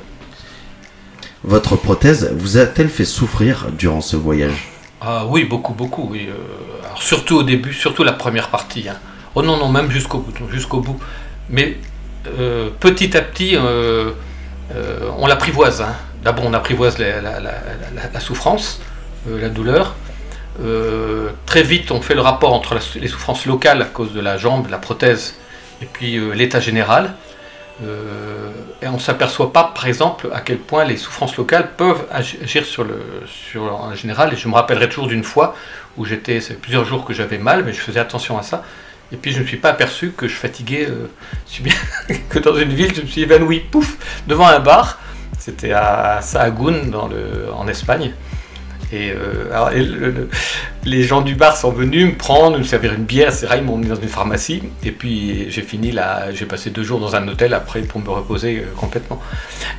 Votre 1.44 1.76
prothèse 1.76 2.32
vous 2.36 2.58
a-t-elle 2.58 2.90
fait 2.90 3.06
souffrir 3.06 3.72
durant 3.72 4.02
ce 4.02 4.16
voyage? 4.16 4.72
Ah, 5.08 5.26
Oui, 5.28 5.46
beaucoup, 5.46 5.74
beaucoup. 5.74 6.10
Oui. 6.12 6.28
surtout 6.96 7.38
au 7.38 7.44
début, 7.44 7.74
surtout 7.74 8.04
la 8.04 8.14
première 8.14 8.50
partie. 8.50 8.90
Hein. 8.90 8.98
Oh 9.36 9.42
non, 9.42 9.56
non, 9.58 9.70
même 9.70 9.90
jusqu'au 9.90 10.18
bout. 10.18 10.34
Jusqu'au 10.52 10.80
bout. 10.80 11.00
Mais 11.50 11.78
euh, 12.40 12.70
petit 12.80 13.16
à 13.16 13.22
petit, 13.22 13.56
euh, 13.56 14.12
euh, 14.76 15.10
on 15.18 15.28
l'apprivoise. 15.28 15.82
Hein. 15.82 15.96
D'abord, 16.24 16.46
on 16.46 16.54
apprivoise 16.54 16.98
la, 16.98 18.20
souffrance, 18.20 18.82
la 19.30 19.50
douleur. 19.50 19.96
très 21.46 21.64
vite, 21.64 21.92
on 21.92 22.02
fait 22.02 22.16
le 22.16 22.22
rapport 22.22 22.54
entre 22.54 22.78
les 23.00 23.08
souffrances 23.08 23.46
locales 23.46 23.82
à 23.82 23.86
cause 23.86 24.14
de 24.14 24.20
la 24.20 24.38
jambe, 24.38 24.68
la 24.70 24.78
prothèse, 24.78 25.36
et 25.82 25.86
puis 25.86 26.20
l'état 26.36 26.60
général. 26.60 27.14
Et 27.82 28.88
on 28.88 28.94
ne 28.94 29.00
s'aperçoit 29.00 29.54
pas, 29.54 29.72
par 29.76 29.88
exemple, 29.88 30.30
à 30.34 30.42
quel 30.42 30.58
point 30.58 30.84
les 30.84 30.98
souffrances 30.98 31.38
locales 31.38 31.72
peuvent 31.78 32.06
agir 32.12 32.66
sur 32.66 32.84
le, 32.84 33.00
sur 33.26 33.94
général. 33.96 34.34
Et 34.34 34.38
je 34.38 34.48
me 34.48 34.54
rappellerai 34.54 34.90
toujours 34.90 35.08
d'une 35.08 35.24
fois 35.24 35.56
où 35.98 36.06
j'étais, 36.06 36.42
c'est 36.42 36.60
plusieurs 36.60 36.86
jours 36.86 37.06
que 37.06 37.14
j'avais 37.14 37.38
mal, 37.38 37.64
mais 37.64 37.74
je 37.74 37.80
faisais 37.80 38.00
attention 38.00 38.38
à 38.38 38.44
ça. 38.44 38.64
Et 39.12 39.16
puis 39.16 39.32
je 39.32 39.38
ne 39.38 39.44
me 39.44 39.48
suis 39.48 39.58
pas 39.58 39.70
aperçu 39.70 40.12
que 40.12 40.28
je 40.28 40.36
fatiguais 40.36 40.88
euh, 40.90 41.10
si 41.46 41.62
bien 41.62 41.74
que 42.30 42.40
dans 42.40 42.56
une 42.56 42.74
ville, 42.74 42.94
je 42.96 43.02
me 43.02 43.08
suis 43.08 43.22
évanoui, 43.22 43.60
pouf, 43.60 43.98
devant 44.28 44.48
un 44.48 44.60
bar. 44.60 45.00
C'était 45.40 45.72
à 45.72 46.20
Sahagún, 46.22 46.90
dans 46.90 47.08
le, 47.08 47.48
en 47.56 47.68
Espagne. 47.68 48.14
Et, 48.94 49.12
euh, 49.12 50.28
les 50.86 51.04
gens 51.04 51.22
du 51.22 51.36
bar 51.36 51.58
sont 51.58 51.72
venus 51.72 52.06
me 52.06 52.16
prendre, 52.16 52.58
me 52.58 52.64
servir 52.64 52.94
une 52.94 53.04
bière, 53.04 53.32
vrai, 53.32 53.58
ils 53.58 53.64
m'ont 53.64 53.78
mis 53.78 53.88
dans 53.88 53.96
une 53.96 54.08
pharmacie. 54.08 54.64
Et 54.84 54.92
puis 54.92 55.50
j'ai 55.50 55.62
fini 55.62 55.92
là, 55.92 56.32
j'ai 56.32 56.46
passé 56.46 56.70
deux 56.70 56.84
jours 56.84 57.00
dans 57.00 57.16
un 57.16 57.28
hôtel 57.28 57.54
après 57.54 57.82
pour 57.82 58.00
me 58.00 58.10
reposer 58.10 58.60
euh, 58.60 58.74
complètement. 58.78 59.22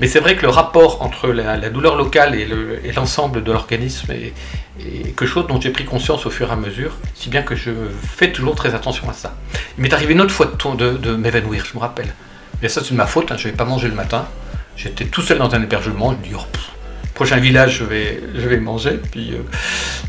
Mais 0.01 0.09
c'est 0.09 0.21
vrai 0.21 0.37
que 0.37 0.43
le 0.43 0.51
rapport 0.51 1.03
entre 1.03 1.29
la, 1.29 1.71
douleur 1.71 1.97
locale 1.97 2.35
et 2.35 2.93
l'ensemble 2.93 3.43
de 3.43 3.53
l'organisme 3.53 4.13
est, 4.13 4.33
quelque 4.79 5.27
chose 5.27 5.47
dont 5.47 5.61
j'ai 5.61 5.71
pris 5.71 5.85
conscience 5.85 6.27
au 6.27 6.31
fur 6.31 6.49
et 6.51 6.53
à 6.53 6.57
mesure, 6.57 6.97
si 7.15 7.31
bien 7.31 7.43
que 7.43 7.57
je 7.57 7.71
fais 8.17 8.31
toujours 8.31 8.55
très 8.55 8.75
attention 8.75 9.09
à 9.09 9.13
ça. 9.13 9.35
Il 9.77 9.83
m'est 9.83 9.93
arrivé 9.93 10.13
une 10.13 10.21
autre 10.21 10.35
fois 10.35 10.47
de, 10.47 11.17
m'évanouir, 11.17 11.65
je 11.65 11.75
me 11.75 11.81
rappelle. 11.81 12.15
Et 12.63 12.69
ça 12.69 12.83
c'est 12.85 12.93
de 12.93 12.97
ma 12.97 13.07
faute, 13.07 13.33
hein, 13.33 13.37
je 13.37 13.47
n'avais 13.47 13.57
pas 13.57 13.65
mangé 13.65 13.89
le 13.89 13.95
matin. 13.95 14.27
J'étais 14.77 15.07
tout 15.07 15.23
seul 15.23 15.39
dans 15.39 15.53
un 15.55 15.63
hébergement, 15.63 16.13
je 16.13 16.19
me 16.19 16.23
dis, 16.23 16.35
oh, 16.37 16.45
prochain 17.19 17.39
village, 17.39 17.79
je 17.79 17.85
vais, 17.85 18.23
je 18.33 18.49
vais 18.49 18.61
manger. 18.61 18.93
Puis, 19.11 19.33
euh, 19.33 19.43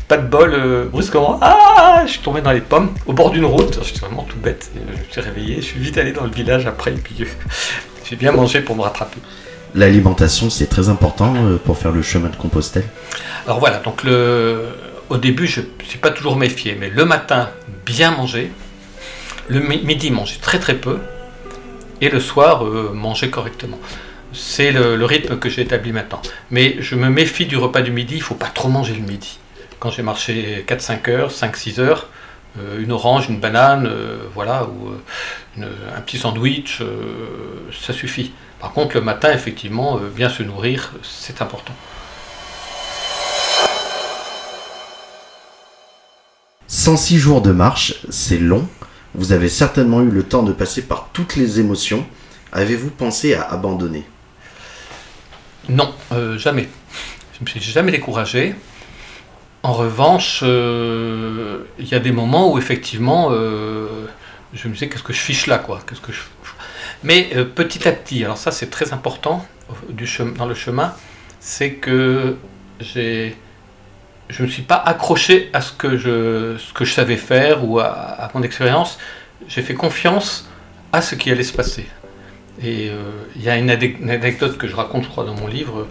pas 0.06 0.16
de 0.16 0.28
bol, 0.28 0.54
euh, 0.54 0.84
brusquement, 0.84 1.40
ah, 1.42 2.04
je 2.06 2.12
suis 2.12 2.20
tombé 2.20 2.40
dans 2.40 2.52
les 2.52 2.60
pommes, 2.60 2.94
au 3.04 3.12
bord 3.12 3.32
d'une 3.32 3.44
route. 3.44 3.80
J'étais 3.82 3.98
vraiment 4.06 4.22
tout 4.22 4.38
bête. 4.38 4.70
Je 4.76 4.80
me 4.80 5.10
suis 5.10 5.20
réveillé, 5.20 5.56
je 5.56 5.66
suis 5.66 5.80
vite 5.80 5.98
allé 5.98 6.12
dans 6.12 6.22
le 6.22 6.30
village 6.30 6.66
après, 6.66 6.92
et 6.92 7.02
puis 7.06 7.16
euh, 7.22 7.24
j'ai 8.08 8.14
bien 8.14 8.30
mangé 8.30 8.60
pour 8.60 8.76
me 8.76 8.82
rattraper. 8.82 9.18
L'alimentation, 9.74 10.50
c'est 10.50 10.68
très 10.68 10.88
important 10.88 11.34
pour 11.64 11.76
faire 11.78 11.90
le 11.90 12.02
chemin 12.02 12.28
de 12.28 12.36
Compostelle 12.36 12.86
Alors 13.44 13.58
voilà, 13.58 13.78
donc 13.78 14.04
le, 14.04 14.68
au 15.08 15.16
début, 15.16 15.48
je 15.48 15.62
ne 15.62 15.84
suis 15.84 15.98
pas 15.98 16.10
toujours 16.10 16.36
méfié, 16.36 16.76
mais 16.78 16.90
le 16.90 17.04
matin, 17.04 17.50
bien 17.86 18.12
manger. 18.12 18.52
Le 19.48 19.60
midi, 19.60 20.12
manger 20.12 20.38
très 20.40 20.60
très 20.60 20.74
peu. 20.74 20.98
Et 22.00 22.08
le 22.08 22.20
soir, 22.20 22.64
manger 22.94 23.30
correctement. 23.30 23.78
C'est 24.32 24.70
le, 24.72 25.04
rythme 25.04 25.38
que 25.38 25.48
j'ai 25.48 25.62
établi 25.62 25.92
maintenant. 25.92 26.22
Mais 26.50 26.76
je 26.80 26.94
me 26.94 27.08
méfie 27.08 27.46
du 27.46 27.56
repas 27.56 27.82
du 27.82 27.90
midi, 27.90 28.14
il 28.14 28.18
ne 28.18 28.24
faut 28.24 28.34
pas 28.34 28.48
trop 28.48 28.68
manger 28.68 28.94
le 28.94 29.02
midi. 29.02 29.38
Quand 29.78 29.90
j'ai 29.90 30.02
marché 30.02 30.64
4-5 30.68 31.10
heures, 31.10 31.30
5-6 31.30 31.80
heures, 31.80 32.08
euh, 32.58 32.80
une 32.80 32.92
orange, 32.92 33.28
une 33.28 33.38
banane, 33.38 33.86
euh, 33.86 34.18
voilà, 34.34 34.66
ou 34.66 34.90
euh, 34.90 35.96
un 35.96 36.00
petit 36.00 36.18
sandwich, 36.18 36.82
ça 37.72 37.92
suffit. 37.92 38.32
Par 38.60 38.72
contre, 38.72 38.96
le 38.96 39.00
matin, 39.02 39.32
effectivement, 39.32 39.98
bien 40.14 40.28
se 40.28 40.42
nourrir, 40.42 40.92
c'est 41.02 41.42
important. 41.42 41.72
106 46.66 47.18
jours 47.18 47.42
de 47.42 47.52
marche, 47.52 47.94
c'est 48.10 48.38
long. 48.38 48.68
Vous 49.14 49.32
avez 49.32 49.48
certainement 49.48 50.02
eu 50.02 50.10
le 50.10 50.22
temps 50.22 50.42
de 50.42 50.52
passer 50.52 50.82
par 50.82 51.08
toutes 51.12 51.36
les 51.36 51.58
émotions. 51.58 52.06
Avez-vous 52.52 52.90
pensé 52.90 53.34
à 53.34 53.42
abandonner? 53.42 54.04
Non, 55.70 55.94
euh, 56.12 56.36
jamais. 56.36 56.68
Je 57.32 57.44
me 57.44 57.46
suis 57.46 57.60
jamais 57.60 57.92
découragé. 57.92 58.56
En 59.62 59.72
revanche, 59.72 60.40
euh, 60.42 61.64
il 61.78 61.88
y 61.88 61.94
a 61.94 62.00
des 62.00 62.10
moments 62.10 62.52
où 62.52 62.58
effectivement, 62.58 63.28
euh, 63.30 64.06
je 64.52 64.66
me 64.66 64.72
disais 64.72 64.88
qu'est-ce 64.88 65.04
que 65.04 65.12
je 65.12 65.20
fiche 65.20 65.46
là, 65.46 65.58
quoi? 65.58 65.80
Mais 67.04 67.30
petit 67.54 67.86
à 67.86 67.92
petit, 67.92 68.24
alors 68.24 68.36
ça 68.36 68.50
c'est 68.50 68.68
très 68.68 68.92
important 68.92 69.46
dans 70.36 70.46
le 70.46 70.54
chemin, 70.54 70.92
c'est 71.38 71.74
que 71.74 72.36
je 72.80 73.32
ne 74.38 74.42
me 74.42 74.46
suis 74.48 74.62
pas 74.62 74.76
accroché 74.76 75.50
à 75.52 75.60
ce 75.60 75.72
que 75.72 75.96
je 75.96 76.92
savais 76.92 77.16
faire 77.16 77.64
ou 77.64 77.78
à 77.78 78.28
mon 78.34 78.42
expérience. 78.42 78.98
J'ai 79.46 79.62
fait 79.62 79.74
confiance 79.74 80.50
à 80.92 81.00
ce 81.00 81.14
qui 81.14 81.30
allait 81.30 81.44
se 81.44 81.52
passer. 81.54 81.86
Et 82.62 82.90
euh, 82.90 82.94
il 83.36 83.42
y 83.42 83.48
a 83.48 83.56
une, 83.56 83.70
anecdote 83.70 84.58
que 84.58 84.66
je 84.66 84.76
raconte, 84.76 85.04
je 85.04 85.08
crois, 85.08 85.24
dans 85.24 85.34
mon 85.34 85.46
livre. 85.46 85.86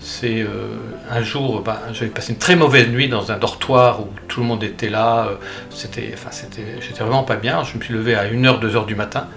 C'est 0.00 0.42
euh, 0.42 0.76
un 1.10 1.22
jour, 1.22 1.62
ben, 1.62 1.78
j'avais 1.92 2.10
passé 2.10 2.32
une 2.32 2.38
très 2.38 2.56
mauvaise 2.56 2.88
nuit 2.88 3.08
dans 3.08 3.32
un 3.32 3.38
dortoir 3.38 4.00
où 4.00 4.08
tout 4.28 4.40
le 4.40 4.46
monde 4.46 4.62
était 4.62 4.90
là. 4.90 5.26
Euh, 5.26 5.34
c'était, 5.70 6.10
enfin, 6.14 6.30
c'était, 6.30 6.80
j'étais 6.80 7.02
vraiment 7.02 7.24
pas 7.24 7.36
bien. 7.36 7.62
Je 7.64 7.76
me 7.76 7.82
suis 7.82 7.94
levé 7.94 8.14
à 8.14 8.26
1h, 8.26 8.60
2h 8.60 8.86
du 8.86 8.94
matin. 8.94 9.28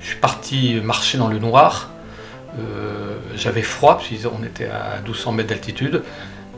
Je 0.00 0.06
suis 0.08 0.16
parti 0.16 0.80
marcher 0.82 1.18
dans 1.18 1.28
le 1.28 1.38
noir. 1.38 1.90
j'avais 3.34 3.62
froid, 3.62 3.98
puisqu'on 3.98 4.42
était 4.42 4.66
à 4.66 5.00
1200 5.02 5.32
mètres 5.32 5.50
d'altitude. 5.50 6.02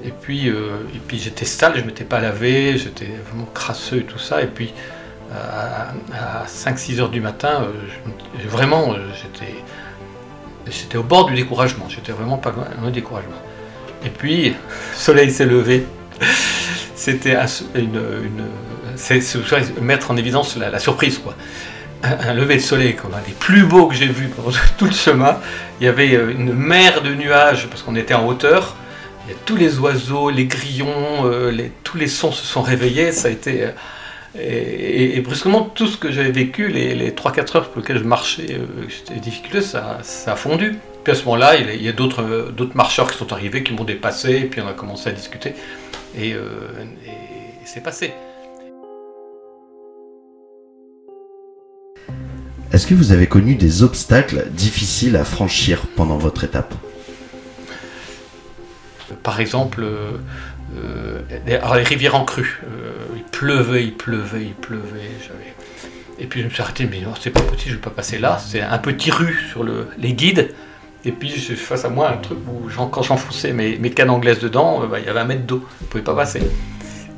Et 0.05 0.11
puis, 0.11 0.47
et 0.47 1.01
puis 1.07 1.19
j'étais 1.19 1.45
sale, 1.45 1.73
je 1.75 1.81
ne 1.81 1.87
m'étais 1.87 2.05
pas 2.05 2.21
lavé, 2.21 2.79
j'étais 2.79 3.11
vraiment 3.29 3.49
crasseux 3.53 3.99
et 3.99 4.05
tout 4.05 4.19
ça. 4.19 4.43
Et 4.43 4.47
puis, 4.47 4.73
à, 5.33 6.47
5-6 6.47 7.01
heures 7.01 7.09
du 7.09 7.21
matin, 7.21 7.63
euh, 7.63 8.49
vraiment, 8.49 8.93
euh, 8.93 8.99
j'étais, 9.15 9.55
j'étais 10.71 10.99
au 10.99 11.03
bord 11.03 11.27
du 11.27 11.35
découragement. 11.35 11.87
J'étais 11.89 12.13
vraiment 12.13 12.39
pas 12.39 12.53
loin 12.53 12.87
du 12.87 12.93
découragement. 12.93 13.41
Et 14.05 14.11
puis, 14.11 14.51
le 14.51 14.55
soleil 14.95 15.31
s'est 15.31 15.47
levé. 15.47 15.87
C'était 16.95 17.37
une 17.75 18.49
mettre 19.81 20.11
en 20.11 20.17
évidence 20.17 20.57
la, 20.57 20.79
surprise, 20.79 21.19
quoi. 21.19 21.35
Un, 22.05 22.35
lever 22.35 22.57
de 22.57 22.61
soleil 22.61 22.97
comme 22.97 23.15
un 23.15 23.23
des 23.27 23.33
plus 23.33 23.65
beaux 23.65 23.87
que 23.87 23.95
j'ai 23.95 24.07
vu 24.07 24.29
pendant 24.29 24.51
tout 24.79 24.87
le 24.87 24.93
chemin. 24.93 25.39
Il 25.81 25.85
y 25.85 25.89
avait 25.89 26.15
euh, 26.15 26.33
une 26.33 26.53
mer 26.53 27.03
de 27.03 27.15
nuages 27.15 27.69
parce 27.69 27.83
qu'on 27.83 27.97
était 27.97 28.15
en 28.15 28.27
hauteur. 28.27 28.77
Il 29.25 29.33
y 29.33 29.35
a 29.35 29.39
tous 29.47 29.57
les 29.57 29.79
oiseaux, 29.79 30.31
les 30.31 30.47
grillons, 30.47 31.31
tous 31.85 31.97
les 31.97 32.09
sons 32.09 32.33
se 32.33 32.45
sont 32.45 32.61
réveillés. 32.61 33.13
Ça 33.13 33.29
a 33.29 33.31
été 33.31 33.69
et, 34.39 35.21
brusquement, 35.21 35.63
tout 35.63 35.87
ce 35.87 35.99
que 35.99 36.11
j'avais 36.11 36.31
vécu, 36.31 36.69
les, 36.69 37.11
3-4 37.11 37.57
heures 37.57 37.69
pour 37.69 37.83
lesquelles 37.83 37.99
je 37.99 38.05
marchais, 38.05 38.47
euh, 38.53 38.87
c'était 38.89 39.21
difficile, 39.21 39.63
ça, 39.63 39.99
ça, 40.03 40.33
a 40.33 40.37
fondu. 40.37 40.79
Puis 41.05 41.13
à 41.13 41.15
ce 41.17 41.25
moment-là, 41.25 41.57
il 41.57 41.83
y 41.83 41.89
a 41.89 41.93
d'autres 41.93 42.23
marcheurs 42.75 43.11
qui 43.11 43.19
sont 43.19 43.33
arrivés, 43.33 43.63
qui 43.63 43.75
m'ont 43.75 43.85
dépassé, 43.85 44.33
et 44.33 44.45
puis 44.45 44.61
on 44.63 44.69
a 44.69 44.73
commencé 44.73 45.11
à 45.11 45.13
discuter. 45.13 45.55
Et, 46.17 46.33
euh, 46.33 46.41
et 47.07 47.67
c'est 47.67 47.83
passé. 47.83 48.15
Est-ce 52.73 52.87
que 52.87 52.95
vous 52.95 53.13
avez 53.13 53.27
connu 53.27 53.55
des 53.55 53.83
obstacles 53.83 54.47
difficiles 54.51 55.17
à 55.17 55.25
franchir 55.25 55.83
pendant 55.95 56.17
votre 56.17 56.45
étape? 56.45 56.75
Par 59.23 59.41
exemple, 59.41 59.85
euh, 60.77 61.21
les 61.47 61.83
rivières 61.83 62.15
en 62.15 62.25
crue 62.25 62.61
pleuvait, 63.43 63.83
il 63.83 63.95
pleuvait, 63.95 64.45
il 64.45 64.55
pleuvait. 64.55 65.11
Et 66.21 66.27
puis 66.27 66.43
je 66.43 66.47
me 66.47 66.51
suis 66.51 66.63
arrêté, 66.63 66.87
mais 66.89 67.01
non, 67.01 67.15
c'est 67.21 67.31
pas 67.31 67.41
possible, 67.41 67.65
je 67.65 67.71
ne 67.71 67.75
vais 67.77 67.83
pas 67.83 67.91
passer 67.91 68.19
là. 68.19 68.39
C'est 68.39 68.61
un 68.61 68.79
petit 68.79 69.11
rue 69.11 69.37
sur 69.51 69.65
le, 69.65 69.89
les 69.99 70.13
guides. 70.13 70.55
Et 71.05 71.11
puis 71.11 71.31
face 71.31 71.85
à 71.85 71.89
moi 71.89 72.11
un 72.11 72.19
truc 72.19 72.39
où 72.47 72.69
quand 72.87 73.03
j'enfonçais 73.03 73.53
mes, 73.53 73.79
mes 73.79 73.91
cannes 73.91 74.11
anglaises 74.11 74.39
dedans, 74.39 74.85
euh, 74.85 74.87
bah, 74.87 75.01
il 75.01 75.07
y 75.07 75.09
avait 75.09 75.19
un 75.19 75.25
mètre 75.25 75.43
d'eau, 75.43 75.67
je 75.81 75.85
ne 75.85 75.91
pouvais 75.91 76.05
pas 76.05 76.15
passer. 76.15 76.41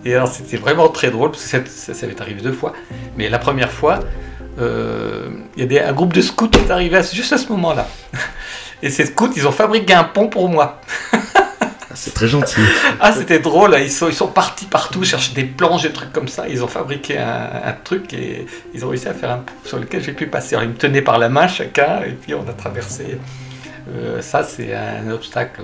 Et 0.06 0.14
alors 0.14 0.28
c'était 0.28 0.56
vraiment 0.56 0.88
très 0.88 1.10
drôle, 1.10 1.32
parce 1.32 1.42
que 1.42 1.48
ça, 1.66 1.92
ça, 1.92 2.06
m'est 2.06 2.18
arrivé 2.18 2.40
deux 2.40 2.52
fois. 2.52 2.72
Mais 3.18 3.28
la 3.28 3.38
première 3.38 3.70
fois, 3.70 4.00
euh, 4.58 5.28
il 5.58 5.70
y 5.70 5.78
a 5.78 5.88
un 5.88 5.92
groupe 5.92 6.14
de 6.14 6.22
scouts 6.22 6.48
qui 6.48 6.60
est 6.60 6.70
arrivé 6.70 7.00
juste 7.12 7.34
à 7.34 7.38
ce 7.38 7.48
moment-là. 7.50 7.86
Et 8.82 8.88
ces 8.88 9.04
scouts, 9.04 9.32
ils 9.36 9.46
ont 9.46 9.52
fabriqué 9.52 9.92
un 9.92 10.04
pont 10.04 10.28
pour 10.28 10.48
moi. 10.48 10.80
C'est 11.94 12.14
très 12.14 12.28
gentil. 12.28 12.60
ah, 13.00 13.12
c'était 13.12 13.38
drôle. 13.38 13.76
Ils 13.80 13.90
sont, 13.90 14.08
ils 14.08 14.14
sont 14.14 14.28
partis 14.28 14.66
partout 14.66 15.04
chercher 15.04 15.32
des 15.34 15.44
planches, 15.44 15.82
des 15.82 15.92
trucs 15.92 16.12
comme 16.12 16.28
ça. 16.28 16.48
Ils 16.48 16.62
ont 16.62 16.68
fabriqué 16.68 17.18
un, 17.18 17.74
truc 17.84 18.12
et 18.12 18.46
ils 18.74 18.84
ont 18.84 18.88
réussi 18.88 19.08
à 19.08 19.14
faire 19.14 19.30
un 19.30 19.44
sur 19.64 19.78
lequel 19.78 20.02
j'ai 20.02 20.12
pu 20.12 20.26
passer. 20.26 20.54
Alors, 20.54 20.64
ils 20.64 20.70
me 20.70 20.76
tenaient 20.76 21.02
par 21.02 21.18
la 21.18 21.28
main 21.28 21.48
chacun 21.48 22.02
et 22.02 22.12
puis 22.12 22.34
on 22.34 22.46
a 22.48 22.52
traversé. 22.52 23.18
Euh, 23.92 24.20
ça, 24.20 24.42
c'est 24.42 24.74
un 24.74 25.10
obstacle. 25.10 25.62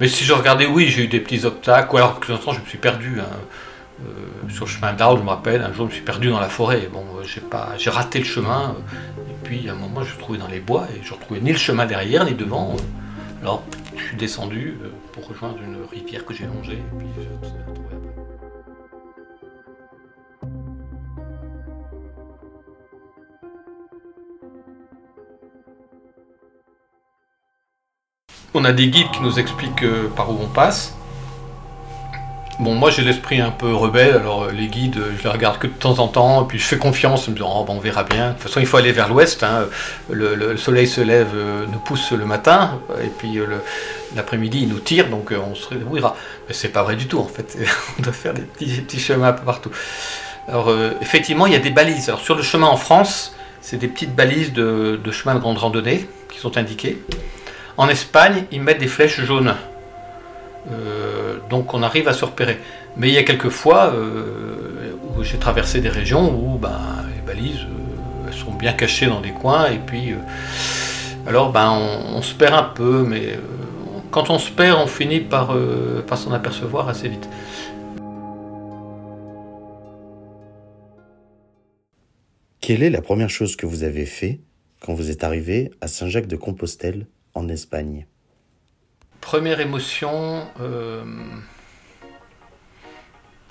Mais 0.00 0.08
si 0.08 0.24
je 0.24 0.32
regardais, 0.32 0.66
oui, 0.66 0.88
j'ai 0.88 1.04
eu 1.04 1.08
des 1.08 1.20
petits 1.20 1.44
obstacles. 1.44 1.94
Ou 1.94 1.96
alors, 1.98 2.20
plus 2.20 2.34
temps, 2.38 2.52
je 2.52 2.60
me 2.60 2.66
suis 2.66 2.78
perdu. 2.78 3.20
Hein. 3.20 3.24
Euh, 4.02 4.50
sur 4.50 4.66
le 4.66 4.70
chemin 4.70 4.92
d'Arles, 4.92 5.18
je 5.18 5.24
me 5.24 5.30
rappelle, 5.30 5.62
un 5.62 5.72
jour, 5.72 5.86
je 5.86 5.90
me 5.90 5.94
suis 5.94 6.04
perdu 6.04 6.28
dans 6.28 6.40
la 6.40 6.48
forêt. 6.48 6.88
Bon, 6.92 7.04
euh, 7.18 7.76
j'ai 7.78 7.90
raté 7.90 8.18
le 8.18 8.24
chemin. 8.24 8.76
et 9.30 9.34
puis, 9.42 9.68
à 9.68 9.72
un 9.72 9.76
moment, 9.76 10.02
je 10.02 10.14
me 10.14 10.18
trouvé 10.18 10.38
dans 10.38 10.48
les 10.48 10.60
bois 10.60 10.86
et 10.94 11.02
je 11.02 11.10
ne 11.10 11.14
retrouvais 11.14 11.40
ni 11.40 11.52
le 11.52 11.58
chemin 11.58 11.86
derrière 11.86 12.24
ni 12.24 12.34
devant. 12.34 12.76
Alors, 13.42 13.62
je 13.96 14.02
suis 14.02 14.16
descendu 14.16 14.76
rivière 15.90 16.24
que 16.24 16.34
j'ai 16.34 16.46
longée. 16.46 16.82
On 28.54 28.64
a 28.64 28.72
des 28.72 28.88
guides 28.88 29.10
qui 29.10 29.20
nous 29.20 29.38
expliquent 29.38 29.82
euh, 29.82 30.08
par 30.16 30.30
où 30.30 30.38
on 30.42 30.48
passe. 30.48 30.96
Bon, 32.58 32.74
moi 32.74 32.90
j'ai 32.90 33.02
l'esprit 33.02 33.38
un 33.38 33.50
peu 33.50 33.74
rebelle, 33.74 34.14
alors 34.14 34.44
euh, 34.44 34.50
les 34.50 34.68
guides, 34.68 34.98
je 35.18 35.22
les 35.22 35.28
regarde 35.28 35.58
que 35.58 35.66
de 35.66 35.72
temps 35.74 35.98
en 35.98 36.08
temps, 36.08 36.42
et 36.42 36.46
puis 36.46 36.58
je 36.58 36.64
fais 36.64 36.78
confiance 36.78 37.28
en 37.28 37.32
me 37.32 37.36
disant, 37.36 37.52
oh, 37.54 37.66
on 37.68 37.78
verra 37.78 38.02
bien. 38.02 38.28
De 38.28 38.32
toute 38.32 38.44
façon, 38.44 38.60
il 38.60 38.66
faut 38.66 38.78
aller 38.78 38.92
vers 38.92 39.10
l'ouest, 39.10 39.42
hein. 39.42 39.66
le, 40.08 40.56
soleil 40.56 40.86
se 40.86 41.02
lève, 41.02 41.32
euh, 41.34 41.66
nous 41.70 41.78
pousse 41.78 42.12
le 42.12 42.24
matin, 42.24 42.80
et 43.04 43.08
puis 43.08 43.38
euh, 43.38 43.46
l'après-midi 44.14 44.60
il 44.62 44.68
nous 44.68 44.78
tire, 44.78 45.08
donc 45.08 45.32
on 45.32 45.54
se 45.54 45.68
réouira. 45.68 46.16
Mais 46.48 46.54
c'est 46.54 46.68
pas 46.68 46.82
vrai 46.82 46.96
du 46.96 47.06
tout 47.06 47.18
en 47.18 47.26
fait, 47.26 47.56
on 47.98 48.02
doit 48.02 48.12
faire 48.12 48.34
des 48.34 48.42
petits, 48.42 49.00
chemins 49.00 49.28
un 49.28 49.32
peu 49.32 49.44
partout. 49.44 49.70
Alors 50.48 50.72
effectivement, 51.00 51.46
il 51.46 51.52
y 51.52 51.56
a 51.56 51.60
des 51.60 51.70
balises. 51.70 52.08
Alors 52.08 52.20
sur 52.20 52.36
le 52.36 52.42
chemin 52.42 52.66
en 52.66 52.76
France, 52.76 53.34
c'est 53.60 53.78
des 53.78 53.88
petites 53.88 54.14
balises 54.14 54.52
de, 54.52 55.00
de 55.02 55.10
chemin 55.10 55.34
de 55.34 55.40
grande 55.40 55.58
randonnée 55.58 56.08
qui 56.30 56.38
sont 56.38 56.56
indiquées. 56.56 57.02
En 57.76 57.88
Espagne, 57.88 58.44
ils 58.52 58.62
mettent 58.62 58.78
des 58.78 58.86
flèches 58.86 59.20
jaunes. 59.20 59.54
Euh, 60.72 61.36
donc 61.50 61.74
on 61.74 61.82
arrive 61.82 62.08
à 62.08 62.12
se 62.12 62.24
repérer. 62.24 62.58
Mais 62.96 63.08
il 63.08 63.14
y 63.14 63.18
a 63.18 63.22
quelques 63.22 63.50
fois 63.50 63.92
euh, 63.94 64.92
où 65.16 65.22
j'ai 65.22 65.38
traversé 65.38 65.80
des 65.80 65.88
régions 65.88 66.30
où 66.30 66.58
ben, 66.58 66.80
les 67.14 67.20
balises 67.20 67.60
euh, 67.60 68.32
sont 68.32 68.52
bien 68.52 68.72
cachées 68.72 69.06
dans 69.06 69.20
des 69.20 69.30
coins 69.30 69.66
et 69.66 69.78
puis 69.78 70.14
alors 71.26 71.52
ben, 71.52 71.70
on, 71.70 72.22
se 72.22 72.34
perd 72.34 72.54
un 72.54 72.62
peu, 72.62 73.04
mais 73.06 73.38
quand 74.10 74.30
on 74.30 74.38
se 74.38 74.50
perd, 74.50 74.78
on 74.78 74.86
finit 74.86 75.20
par, 75.20 75.54
par 76.06 76.18
s'en 76.18 76.32
apercevoir 76.32 76.88
assez 76.88 77.08
vite. 77.08 77.28
Quelle 82.66 82.82
est 82.82 82.90
la 82.90 83.00
première 83.00 83.30
chose 83.30 83.54
que 83.54 83.64
vous 83.64 83.84
avez 83.84 84.06
fait 84.06 84.40
quand 84.80 84.92
vous 84.92 85.12
êtes 85.12 85.22
arrivé 85.22 85.70
à 85.80 85.86
Saint-Jacques 85.86 86.26
de 86.26 86.34
Compostelle 86.34 87.06
en 87.34 87.48
Espagne? 87.48 88.08
Première 89.20 89.60
émotion. 89.60 90.44
Euh... 90.60 91.04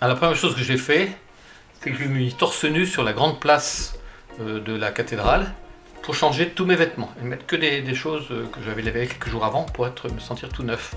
la 0.02 0.16
première 0.16 0.36
chose 0.36 0.54
que 0.54 0.62
j'ai 0.62 0.78
fait, 0.78 1.10
c'est 1.80 1.92
que 1.92 1.98
je 1.98 2.04
me 2.10 2.16
mis 2.16 2.34
torse 2.34 2.66
nu 2.66 2.86
sur 2.86 3.04
la 3.04 3.14
grande 3.14 3.40
place 3.40 3.98
euh, 4.42 4.60
de 4.60 4.76
la 4.76 4.92
cathédrale 4.92 5.54
pour 6.06 6.16
changer 6.16 6.50
tous 6.50 6.66
mes 6.66 6.76
vêtements 6.76 7.12
et 7.22 7.26
mettre 7.26 7.46
que 7.46 7.56
des, 7.56 7.96
choses 7.96 8.28
euh, 8.32 8.46
que 8.46 8.60
j'avais 8.64 8.82
lavées 8.82 9.08
quelques 9.08 9.28
jours 9.28 9.44
avant 9.44 9.64
pour 9.64 9.88
être, 9.88 10.10
me 10.10 10.20
sentir 10.20 10.50
tout 10.50 10.64
neuf. 10.64 10.96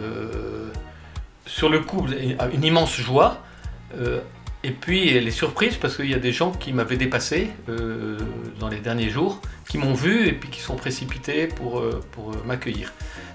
Euh, 0.00 0.70
sur 1.44 1.68
le 1.68 1.80
coup, 1.80 2.06
une 2.06 2.64
immense 2.64 2.96
joie. 2.96 3.42
et 4.62 4.70
puis 4.70 5.20
les 5.20 5.30
surprises 5.32 5.76
parce 5.76 5.96
qu'il 5.96 6.08
y 6.08 6.14
a 6.14 6.20
des 6.20 6.30
gens 6.30 6.52
qui 6.52 6.72
m'avaient 6.72 6.96
dépassé 6.96 7.50
dans 8.60 8.68
les 8.68 8.78
derniers 8.78 9.10
jours, 9.10 9.40
qui 9.68 9.76
m'ont 9.76 9.92
vu 9.92 10.28
et 10.28 10.32
puis 10.32 10.50
qui 10.50 10.60
sont 10.60 10.76
précipités 10.76 11.48
pour, 11.48 11.82
m'accueillir. 12.46 12.92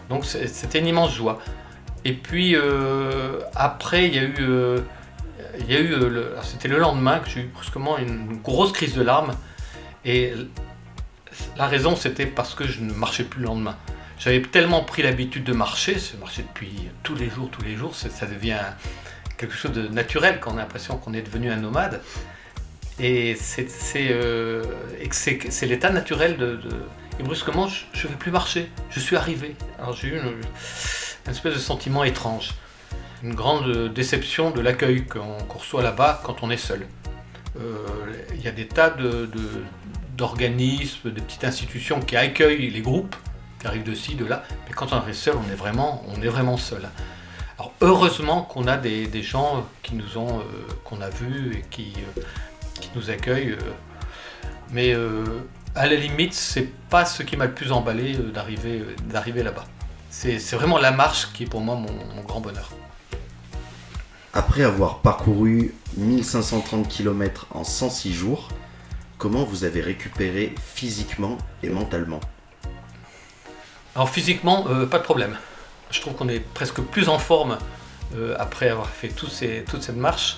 Donc 0.09 0.23
c'était 0.23 0.79
une 0.79 0.87
immense 0.87 1.13
joie. 1.13 1.39
Et 2.07 2.13
puis 2.13 2.55
euh, 2.55 3.41
après, 3.53 4.07
il 4.07 4.15
y 4.15 4.19
a 4.19 4.23
eu, 4.23 4.35
euh, 4.39 4.79
il 5.59 5.69
y 5.69 5.75
a 5.75 5.79
eu 5.81 5.91
euh, 5.91 6.41
c'était 6.41 6.69
le 6.69 6.79
lendemain 6.79 7.19
que 7.19 7.29
j'ai 7.29 7.41
eu 7.41 7.49
brusquement 7.53 7.97
une 7.97 8.37
grosse 8.37 8.71
crise 8.71 8.93
de 8.93 9.01
larmes. 9.01 9.33
Et 10.05 10.31
la 11.57 11.67
raison, 11.67 11.95
c'était 11.95 12.25
parce 12.25 12.55
que 12.55 12.67
je 12.67 12.81
ne 12.81 12.93
marchais 12.93 13.23
plus 13.23 13.41
le 13.41 13.47
lendemain. 13.47 13.77
J'avais 14.19 14.41
tellement 14.41 14.83
pris 14.83 15.03
l'habitude 15.03 15.43
de 15.43 15.53
marcher, 15.53 15.97
je 15.99 16.17
marchais 16.17 16.41
depuis 16.41 16.89
tous 17.03 17.15
les 17.15 17.29
jours, 17.29 17.49
tous 17.51 17.61
les 17.61 17.75
jours, 17.75 17.93
ça 17.95 18.25
devient 18.25 18.59
quelque 19.37 19.53
chose 19.53 19.71
de 19.71 19.87
naturel 19.87 20.39
quand 20.41 20.53
on 20.53 20.57
a 20.57 20.61
l'impression 20.61 20.97
qu'on 20.97 21.13
est 21.13 21.21
devenu 21.21 21.51
un 21.51 21.57
nomade. 21.57 22.01
Et 22.99 23.35
c'est 23.35 23.67
l'état 25.67 25.91
naturel 25.91 26.37
de 26.37 26.59
et 27.19 27.23
brusquement, 27.23 27.67
je 27.67 28.07
ne 28.07 28.11
vais 28.11 28.17
plus 28.17 28.31
marcher. 28.31 28.69
Je 28.89 28.99
suis 28.99 29.15
arrivé. 29.15 29.55
Alors 29.79 29.93
j'ai 29.93 30.09
eu 30.09 30.17
une, 30.17 31.31
espèce 31.31 31.53
de 31.53 31.59
sentiment 31.59 32.03
étrange. 32.03 32.51
Une 33.23 33.33
grande 33.33 33.91
déception 33.93 34.51
de 34.51 34.61
l'accueil 34.61 35.05
qu'on 35.05 35.37
reçoit 35.49 35.81
là-bas 35.81 36.21
quand 36.23 36.43
on 36.43 36.51
est 36.51 36.57
seul. 36.57 36.85
Euh, 37.59 37.75
il 38.35 38.41
y 38.41 38.47
a 38.47 38.51
des 38.51 38.67
tas 38.67 38.91
d'organismes, 40.17 41.11
de, 41.11 41.21
petites 41.21 41.43
institutions 41.43 41.99
qui 41.99 42.17
accueillent 42.17 42.69
les 42.69 42.81
groupes 42.81 43.15
qui 43.59 43.67
arrivent 43.67 43.83
de 43.83 43.95
ci, 43.95 44.15
de 44.15 44.25
là. 44.25 44.43
Mais 44.67 44.73
quand 44.73 44.93
on 44.93 45.07
est 45.07 45.13
seul, 45.13 45.35
on 45.35 45.51
est 45.51 45.55
vraiment, 45.55 46.57
seul. 46.57 46.87
Alors 47.57 47.73
heureusement 47.81 48.41
qu'on 48.43 48.67
a 48.67 48.77
des, 48.77 49.23
gens 49.23 49.65
qui 49.81 49.95
nous 49.95 50.17
ont, 50.17 50.39
euh, 50.39 50.43
qu'on 50.83 51.01
a 51.01 51.09
vus 51.09 51.57
et 51.57 51.63
qui, 51.69 51.93
euh, 52.17 52.21
nous 52.95 53.09
accueillent. 53.09 53.57
mais 54.71 54.93
à 55.77 55.85
la 55.85 55.95
limite, 55.95 56.33
c'est 56.33 56.69
pas 56.89 57.05
ce 57.05 57.21
qui 57.21 57.37
m'a 57.37 57.45
le 57.45 57.53
plus 57.53 57.71
emballé 57.71 58.15
euh, 58.15 58.31
d'arriver, 58.31 58.79
euh, 58.79 58.95
d'arriver 59.11 59.43
là-bas. 59.43 59.65
C'est, 60.09 60.37
vraiment 60.53 60.79
la 60.79 60.91
marche 60.91 61.31
qui 61.33 61.43
est 61.43 61.45
pour 61.45 61.61
moi 61.61 61.75
mon, 61.75 62.23
grand 62.23 62.41
bonheur. 62.41 62.71
Après 64.33 64.63
avoir 64.63 64.99
parcouru 64.99 65.75
1530 65.97 66.87
km 66.87 67.45
en 67.51 67.63
106 67.63 68.13
jours, 68.13 68.49
comment 69.17 69.43
vous 69.43 69.63
avez 69.63 69.81
récupéré 69.81 70.53
physiquement 70.63 71.37
et 71.63 71.69
mentalement 71.69 72.19
Alors 73.95 74.09
physiquement, 74.09 74.67
euh, 74.69 74.85
pas 74.85 74.99
de 74.99 75.03
problème. 75.03 75.37
Je 75.91 76.01
trouve 76.01 76.15
qu'on 76.15 76.29
est 76.29 76.39
presque 76.39 76.81
plus 76.81 77.09
en 77.09 77.19
forme 77.19 77.57
après 78.39 78.69
avoir 78.69 78.87
fait 78.87 79.09
toute 79.09 79.31
cette 79.31 79.95
marche 79.95 80.37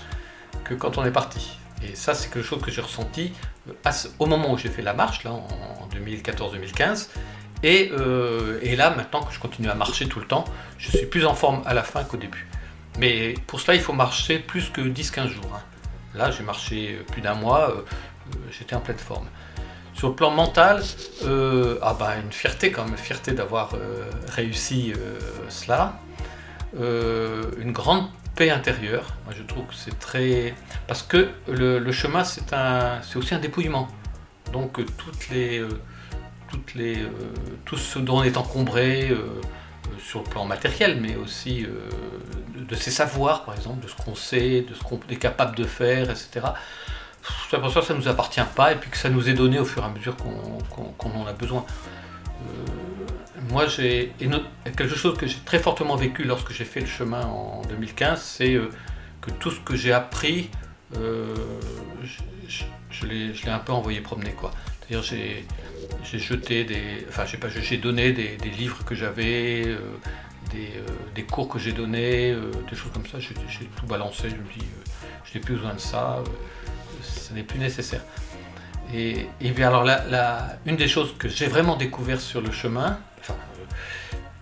que 0.63 0.73
quand 0.73 0.97
on 0.97 1.05
est 1.05 1.11
parti. 1.11 1.59
Et 1.81 1.95
ça, 1.95 2.13
c'est 2.13 2.29
quelque 2.29 2.45
chose 2.45 2.61
que 2.61 2.71
j'ai 2.71 2.81
ressenti 2.81 3.33
euh, 3.67 3.91
au 4.19 4.25
moment 4.25 4.51
où 4.53 4.57
j'ai 4.57 4.69
fait 4.69 4.81
la 4.81 4.93
marche, 4.93 5.23
là, 5.23 5.31
en 5.31 5.87
2014-2015. 5.93 7.09
Euh, 7.65 8.59
et, 8.61 8.75
là, 8.75 8.89
maintenant 8.91 9.23
que 9.23 9.33
je 9.33 9.39
continue 9.39 9.69
à 9.69 9.75
marcher 9.75 10.07
tout 10.07 10.19
le 10.19 10.25
temps, 10.25 10.45
je 10.77 10.89
suis 10.89 11.05
plus 11.05 11.25
en 11.25 11.33
forme 11.33 11.61
à 11.65 11.73
la 11.73 11.83
fin 11.83 12.03
qu'au 12.03 12.17
début. 12.17 12.47
Mais 12.97 13.35
pour 13.47 13.59
cela, 13.59 13.75
il 13.75 13.81
faut 13.81 13.93
marcher 13.93 14.39
plus 14.39 14.69
que 14.69 14.81
10-15 14.81 15.27
jours. 15.27 15.51
Hein. 15.55 15.61
Là, 16.15 16.31
j'ai 16.31 16.43
marché 16.43 16.99
plus 17.11 17.21
d'un 17.21 17.35
mois, 17.35 17.71
euh, 17.71 17.81
j'étais 18.51 18.75
en 18.75 18.81
pleine 18.81 18.97
forme. 18.97 19.27
Sur 19.93 20.09
le 20.09 20.15
plan 20.15 20.31
mental, 20.31 20.81
ah 21.81 21.95
bah, 21.99 22.15
une 22.23 22.31
fierté 22.31 22.71
quand 22.71 22.85
même, 22.85 22.97
fierté 22.97 23.33
d'avoir 23.33 23.71
réussi 24.29 24.93
cela. 25.49 25.99
une 26.73 27.71
grande 27.73 28.07
paix 28.39 28.49
intérieure. 28.51 29.05
Je 29.31 29.43
trouve 29.43 29.65
que 29.65 29.75
c'est 29.75 29.99
très. 29.99 30.55
Parce 30.87 31.03
que 31.03 31.29
le, 31.49 31.91
chemin, 31.91 32.23
c'est 32.23 33.15
aussi 33.17 33.35
un 33.35 33.39
dépouillement. 33.39 33.87
Donc, 34.53 34.79
euh, 34.79 34.85
toutes 34.97 35.29
les, 35.29 35.59
euh, 35.59 35.69
toutes 36.49 36.73
les, 36.73 37.03
euh, 37.03 37.09
tout 37.65 37.77
ce 37.77 37.99
dont 37.99 38.19
on 38.19 38.23
est 38.23 38.37
encombré 38.37 39.11
sur 39.99 40.23
le 40.23 40.29
plan 40.29 40.45
matériel, 40.45 40.99
mais 41.01 41.15
aussi 41.15 41.65
de, 42.55 42.75
ses 42.75 42.91
savoirs, 42.91 43.43
par 43.43 43.55
exemple, 43.55 43.83
de 43.83 43.89
ce 43.89 43.95
qu'on 43.95 44.15
sait, 44.15 44.61
de 44.61 44.73
ce 44.73 44.81
qu'on 44.81 44.99
est 45.09 45.17
capable 45.17 45.55
de 45.55 45.65
faire, 45.65 46.09
etc. 46.09 46.47
Pour 47.21 47.71
ça 47.71 47.79
que 47.81 47.85
ça 47.85 47.93
ne 47.93 47.99
nous 47.99 48.07
appartient 48.07 48.41
pas 48.55 48.71
et 48.71 48.75
puis 48.75 48.89
que 48.89 48.97
ça 48.97 49.09
nous 49.09 49.29
est 49.29 49.33
donné 49.33 49.59
au 49.59 49.65
fur 49.65 49.83
et 49.83 49.85
à 49.85 49.89
mesure 49.89 50.15
qu'on 50.15 51.11
en 51.11 51.27
a 51.27 51.33
besoin 51.33 51.65
moi, 53.49 53.67
j'ai 53.67 54.13
quelque 54.65 54.95
chose 54.95 55.17
que 55.17 55.27
j'ai 55.27 55.39
très 55.45 55.59
fortement 55.59 55.95
vécu 55.95 56.23
lorsque 56.23 56.51
j'ai 56.51 56.65
fait 56.65 56.81
le 56.81 56.85
chemin 56.85 57.25
en 57.25 57.61
2015, 57.63 58.21
c'est 58.21 58.53
euh, 58.53 58.69
que 59.21 59.31
tout 59.31 59.51
ce 59.51 59.59
que 59.59 59.75
j'ai 59.75 59.93
appris 59.93 60.49
je, 62.91 63.05
l'ai 63.05 63.49
un 63.49 63.59
peu 63.59 63.71
envoyé 63.71 64.01
promener. 64.01 64.31
quoi. 64.31 64.51
C'est-à-dire 64.79 65.03
j'ai 65.03 65.45
j'ai 66.03 66.19
jeté 66.19 66.63
des. 66.63 67.05
Enfin, 67.07 67.25
j'ai 67.25 67.37
pas 67.37 67.47
j'ai 67.49 67.77
donné 67.77 68.11
des, 68.11 68.37
livres 68.57 68.83
que 68.83 68.95
j'avais, 68.95 69.65
des, 71.15 71.23
cours 71.23 71.47
que 71.47 71.59
j'ai 71.59 71.73
donnés, 71.73 72.35
des 72.69 72.75
choses 72.75 72.91
comme 72.91 73.05
ça. 73.05 73.19
J'ai 73.19 73.65
tout 73.65 73.85
balancé. 73.85 74.29
Je 74.29 74.35
me 74.35 74.53
dis, 74.53 74.65
je 75.25 75.37
n'ai 75.37 75.43
plus 75.43 75.55
besoin 75.55 75.75
de 75.75 75.79
ça, 75.79 76.23
ce 77.09 77.33
n'est 77.33 77.43
plus 77.43 77.59
nécessaire. 77.59 78.01
Et, 78.93 79.27
bien 79.41 79.67
alors, 79.67 79.87
une 80.65 80.75
des 80.75 80.87
choses 80.87 81.15
que 81.17 81.27
j'ai 81.27 81.47
vraiment 81.47 81.75
découvert 81.75 82.19
sur 82.19 82.41
le 82.41 82.51
chemin, 82.51 82.99
enfin, 83.19 83.35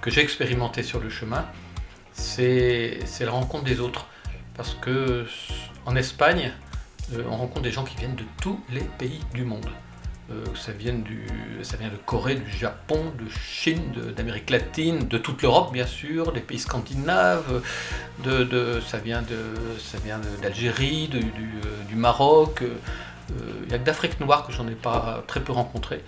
que 0.01 0.09
j'ai 0.09 0.21
expérimenté 0.21 0.83
sur 0.83 0.99
le 0.99 1.09
chemin, 1.09 1.45
c'est 2.13 2.99
la 3.19 3.31
rencontre 3.31 3.65
des 3.65 3.79
autres. 3.79 4.07
Parce 4.55 4.73
que 4.73 5.25
en 5.85 5.95
Espagne, 5.95 6.51
euh, 7.13 7.23
on 7.29 7.37
rencontre 7.37 7.61
des 7.61 7.71
gens 7.71 7.83
qui 7.83 7.95
viennent 7.95 8.15
de 8.15 8.25
tous 8.41 8.59
les 8.69 8.81
pays 8.81 9.21
du 9.33 9.43
monde. 9.43 9.69
Euh, 10.29 10.43
ça, 10.55 10.73
vient 10.73 10.93
de 10.93 11.97
Corée, 12.05 12.35
du 12.35 12.51
Japon, 12.51 13.13
de 13.17 13.29
Chine, 13.29 13.93
d'Amérique 14.15 14.49
latine, 14.49 15.07
de 15.07 15.17
toute 15.17 15.41
l'Europe 15.41 15.71
bien 15.71 15.85
sûr, 15.85 16.33
des 16.33 16.41
pays 16.41 16.59
scandinaves, 16.59 17.61
de, 18.25 18.43
de 18.43 18.81
ça 18.81 18.97
vient 18.97 19.23
d'Algérie, 20.41 21.07
du, 21.07 21.23
du, 21.87 21.95
Maroc. 21.95 22.61
Il 23.29 23.67
n'y 23.67 23.73
a 23.73 23.77
que 23.77 23.83
d'Afrique 23.85 24.19
noire 24.19 24.45
que 24.45 24.51
j'en 24.51 24.67
ai 24.67 24.75
pas 24.75 25.23
très 25.27 25.39
peu 25.39 25.53
rencontré. 25.53 26.03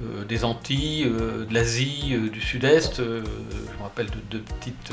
Euh, 0.00 0.24
des 0.24 0.44
Antilles, 0.44 1.04
euh, 1.04 1.44
de 1.44 1.54
l'Asie, 1.54 2.12
euh, 2.14 2.30
du 2.30 2.40
Sud-Est. 2.40 2.96
je 2.96 3.02
me 3.02 3.82
rappelle 3.82 4.06
de 4.06 4.18
deux 4.30 4.40
petites, 4.40 4.92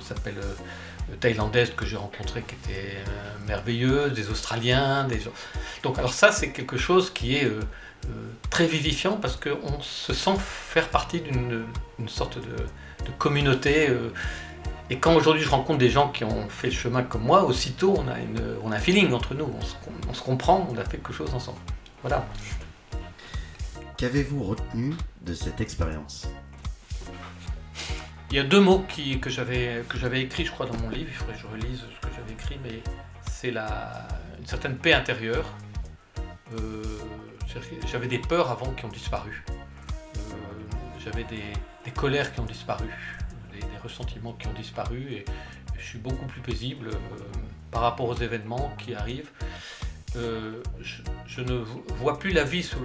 s'appelle 0.00 0.40
thaïlandaises 1.20 1.72
que 1.74 1.86
j'ai 1.86 1.96
rencontrées 1.96 2.42
qui 2.42 2.54
étaient 2.54 2.96
merveilleuses, 3.46 4.12
des 4.14 4.30
Australiens, 4.30 5.04
des 5.04 5.20
Donc 5.82 5.98
alors 5.98 6.12
ça 6.12 6.32
c'est 6.32 6.50
quelque 6.50 6.76
chose 6.76 7.12
qui 7.12 7.36
est 7.36 7.48
très 8.50 8.66
vivifiant 8.66 9.16
parce 9.16 9.36
qu'on 9.36 9.80
se 9.80 10.12
sent 10.12 10.34
faire 10.38 10.88
partie 10.88 11.20
d'une 11.20 11.64
sorte 12.08 12.38
de, 12.38 13.10
communauté. 13.18 13.88
et 14.90 14.98
quand 14.98 15.14
aujourd'hui 15.14 15.42
je 15.42 15.50
rencontre 15.50 15.78
des 15.78 15.90
gens 15.90 16.08
qui 16.08 16.24
ont 16.24 16.48
fait 16.48 16.68
le 16.68 16.74
chemin 16.74 17.02
comme 17.02 17.22
moi, 17.22 17.44
aussitôt 17.44 17.94
on 17.96 18.08
a, 18.08 18.18
une, 18.18 18.56
on 18.64 18.72
a 18.72 18.76
un 18.76 18.80
feeling 18.80 19.12
entre 19.12 19.34
nous, 19.34 19.48
on 20.08 20.14
se 20.14 20.22
comprend, 20.22 20.68
on 20.70 20.76
a 20.78 20.84
fait 20.84 20.96
quelque 20.96 21.12
chose 21.12 21.32
ensemble. 21.32 21.58
Voilà. 22.02 22.26
Qu'avez-vous 24.02 24.42
retenu 24.42 24.94
de 25.20 25.32
cette 25.32 25.60
expérience 25.60 26.26
Il 28.32 28.36
y 28.36 28.40
a 28.40 28.42
deux 28.42 28.58
mots 28.58 28.84
que 29.20 29.30
j'avais 29.30 29.84
écrits, 30.20 30.44
je 30.44 30.50
crois, 30.50 30.66
dans 30.66 30.76
mon 30.78 30.90
livre. 30.90 31.08
Il 31.08 31.14
faudrait 31.14 31.34
que 31.34 31.40
je 31.40 31.46
relise 31.46 31.78
ce 31.78 32.08
que 32.08 32.12
j'avais 32.12 32.32
écrit, 32.32 32.58
mais 32.64 32.82
c'est 33.30 33.50
une 33.50 34.44
certaine 34.44 34.76
paix 34.76 34.92
intérieure. 34.92 35.48
Euh, 36.58 36.82
j'avais 37.86 38.08
des 38.08 38.18
peurs 38.18 38.50
avant 38.50 38.72
qui 38.72 38.84
ont 38.86 38.88
disparu. 38.88 39.44
Euh, 40.16 40.32
j'avais 41.04 41.22
des, 41.22 41.92
colères 41.92 42.34
qui 42.34 42.40
ont 42.40 42.46
disparu, 42.46 42.88
des, 43.52 43.64
ressentiments 43.84 44.32
qui 44.32 44.48
ont 44.48 44.54
disparu, 44.54 45.12
et 45.12 45.24
je 45.78 45.84
suis 45.84 46.00
beaucoup 46.00 46.26
plus 46.26 46.40
paisible 46.40 46.88
euh, 46.88 47.18
par 47.70 47.82
rapport 47.82 48.08
aux 48.08 48.16
événements 48.16 48.72
qui 48.78 48.96
arrivent. 48.96 49.30
Euh, 50.16 50.62
je, 51.26 51.40
ne 51.40 51.54
vois 51.54 52.18
plus 52.18 52.32
la 52.32 52.44
vie 52.44 52.62
sous 52.62 52.78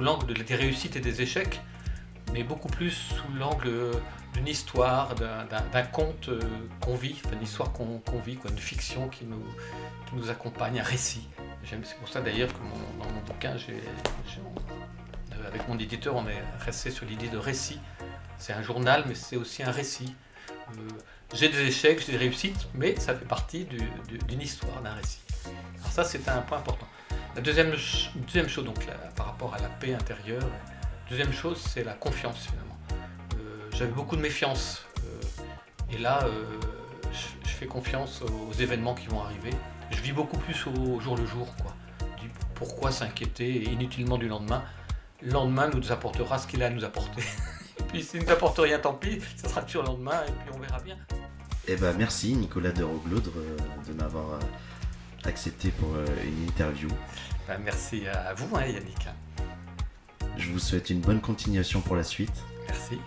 l'angle 0.00 0.34
des 0.34 0.54
réussites 0.54 0.96
et 0.96 1.00
des 1.00 1.22
échecs, 1.22 1.60
mais 2.32 2.42
beaucoup 2.42 2.68
plus 2.68 2.90
sous 2.90 3.32
l'angle 3.38 3.92
d'une 4.32 4.48
histoire, 4.48 5.14
d'un 5.14 5.82
conte 5.84 6.28
euh, 6.28 6.40
qu'on 6.80 6.96
vit, 6.96 7.22
une 7.32 7.42
histoire 7.42 7.72
qu'on 7.72 8.18
vit, 8.24 8.38
une 8.48 8.58
fiction 8.58 9.08
qui 9.08 9.26
nous, 9.26 10.30
accompagne, 10.30 10.80
un 10.80 10.82
récit. 10.82 11.28
C'est 11.64 11.98
pour 11.98 12.08
ça 12.08 12.20
d'ailleurs 12.20 12.48
que 12.52 12.58
dans 12.58 13.12
mon 13.12 13.20
bouquin, 13.20 13.56
avec 15.46 15.68
mon 15.68 15.78
éditeur, 15.78 16.16
on 16.16 16.26
est 16.26 16.42
resté 16.64 16.90
sur 16.90 17.06
l'idée 17.06 17.28
de 17.28 17.38
récit. 17.38 17.78
C'est 18.38 18.52
un 18.52 18.62
journal, 18.62 19.04
mais 19.06 19.14
c'est 19.14 19.36
aussi 19.36 19.62
un 19.62 19.70
récit. 19.70 20.14
Euh, 20.70 20.88
j'ai 21.32 21.48
des 21.48 21.62
échecs, 21.62 22.04
j'ai 22.04 22.12
des 22.12 22.18
réussites, 22.18 22.68
mais 22.74 22.98
ça 22.98 23.14
fait 23.14 23.24
partie 23.24 23.64
d'une 23.64 24.40
histoire, 24.40 24.82
d'un 24.82 24.92
récit. 24.92 25.23
Ça, 25.94 26.02
c'est 26.02 26.28
un 26.28 26.40
point 26.40 26.58
important. 26.58 26.88
La 27.36 27.40
deuxième, 27.40 27.70
deuxième 28.16 28.48
chose, 28.48 28.64
donc, 28.64 28.84
par 29.14 29.26
rapport 29.26 29.54
à 29.54 29.60
la 29.60 29.68
paix 29.68 29.94
intérieure, 29.94 30.42
deuxième 31.08 31.32
chose, 31.32 31.62
c'est 31.72 31.84
la 31.84 31.92
confiance 31.92 32.48
finalement. 32.48 32.76
Euh, 33.36 33.70
j'avais 33.70 33.92
beaucoup 33.92 34.16
de 34.16 34.20
méfiance. 34.20 34.86
Euh, 34.98 35.94
et 35.94 35.98
là, 35.98 36.24
euh, 36.24 36.32
je, 37.44 37.48
fais 37.48 37.66
confiance 37.66 38.22
aux, 38.22 38.52
événements 38.54 38.96
qui 38.96 39.06
vont 39.06 39.22
arriver. 39.22 39.50
Je 39.92 40.00
vis 40.00 40.10
beaucoup 40.10 40.36
plus 40.36 40.66
au, 40.66 40.98
jour 40.98 41.16
le 41.16 41.26
jour. 41.26 41.46
Quoi. 41.62 41.72
pourquoi 42.56 42.90
s'inquiéter 42.90 43.62
inutilement 43.62 44.18
du 44.18 44.26
lendemain 44.26 44.64
Le 45.22 45.30
lendemain 45.30 45.70
nous 45.72 45.92
apportera 45.92 46.38
ce 46.38 46.48
qu'il 46.48 46.60
a 46.64 46.66
à 46.66 46.70
nous 46.70 46.82
apporter. 46.82 47.22
et 47.78 47.82
puis 47.84 48.02
s'il 48.02 48.18
ne 48.18 48.24
nous 48.24 48.32
apporte 48.32 48.58
rien, 48.58 48.80
tant 48.80 48.94
pis, 48.94 49.20
ça 49.36 49.48
sera 49.48 49.62
toujours 49.62 49.84
le 49.84 49.90
lendemain 49.90 50.22
et 50.26 50.32
puis 50.32 50.50
on 50.52 50.58
verra 50.58 50.80
bien. 50.80 50.96
Eh 51.68 51.76
ben 51.76 51.94
merci 51.96 52.34
Nicolas 52.34 52.72
de 52.72 52.82
Roglaudre 52.82 53.30
de 53.86 53.92
m'avoir 53.92 54.40
accepté 55.26 55.70
pour 55.70 55.94
euh, 55.94 56.06
une 56.24 56.44
interview. 56.48 56.88
Bah, 57.46 57.56
merci 57.62 58.06
à 58.06 58.34
vous, 58.34 58.56
hein, 58.56 58.66
Yannick. 58.66 59.08
Je 60.36 60.50
vous 60.50 60.58
souhaite 60.58 60.90
une 60.90 61.00
bonne 61.00 61.20
continuation 61.20 61.80
pour 61.80 61.96
la 61.96 62.02
suite. 62.02 62.34
Merci. 62.68 62.98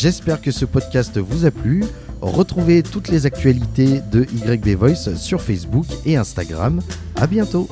J'espère 0.00 0.40
que 0.40 0.52
ce 0.52 0.64
podcast 0.64 1.18
vous 1.18 1.44
a 1.44 1.50
plu. 1.50 1.82
Retrouvez 2.20 2.84
toutes 2.84 3.08
les 3.08 3.26
actualités 3.26 4.00
de 4.12 4.26
YB 4.32 4.78
Voice 4.78 5.16
sur 5.16 5.42
Facebook 5.42 5.86
et 6.06 6.16
Instagram. 6.16 6.80
À 7.16 7.26
bientôt. 7.26 7.68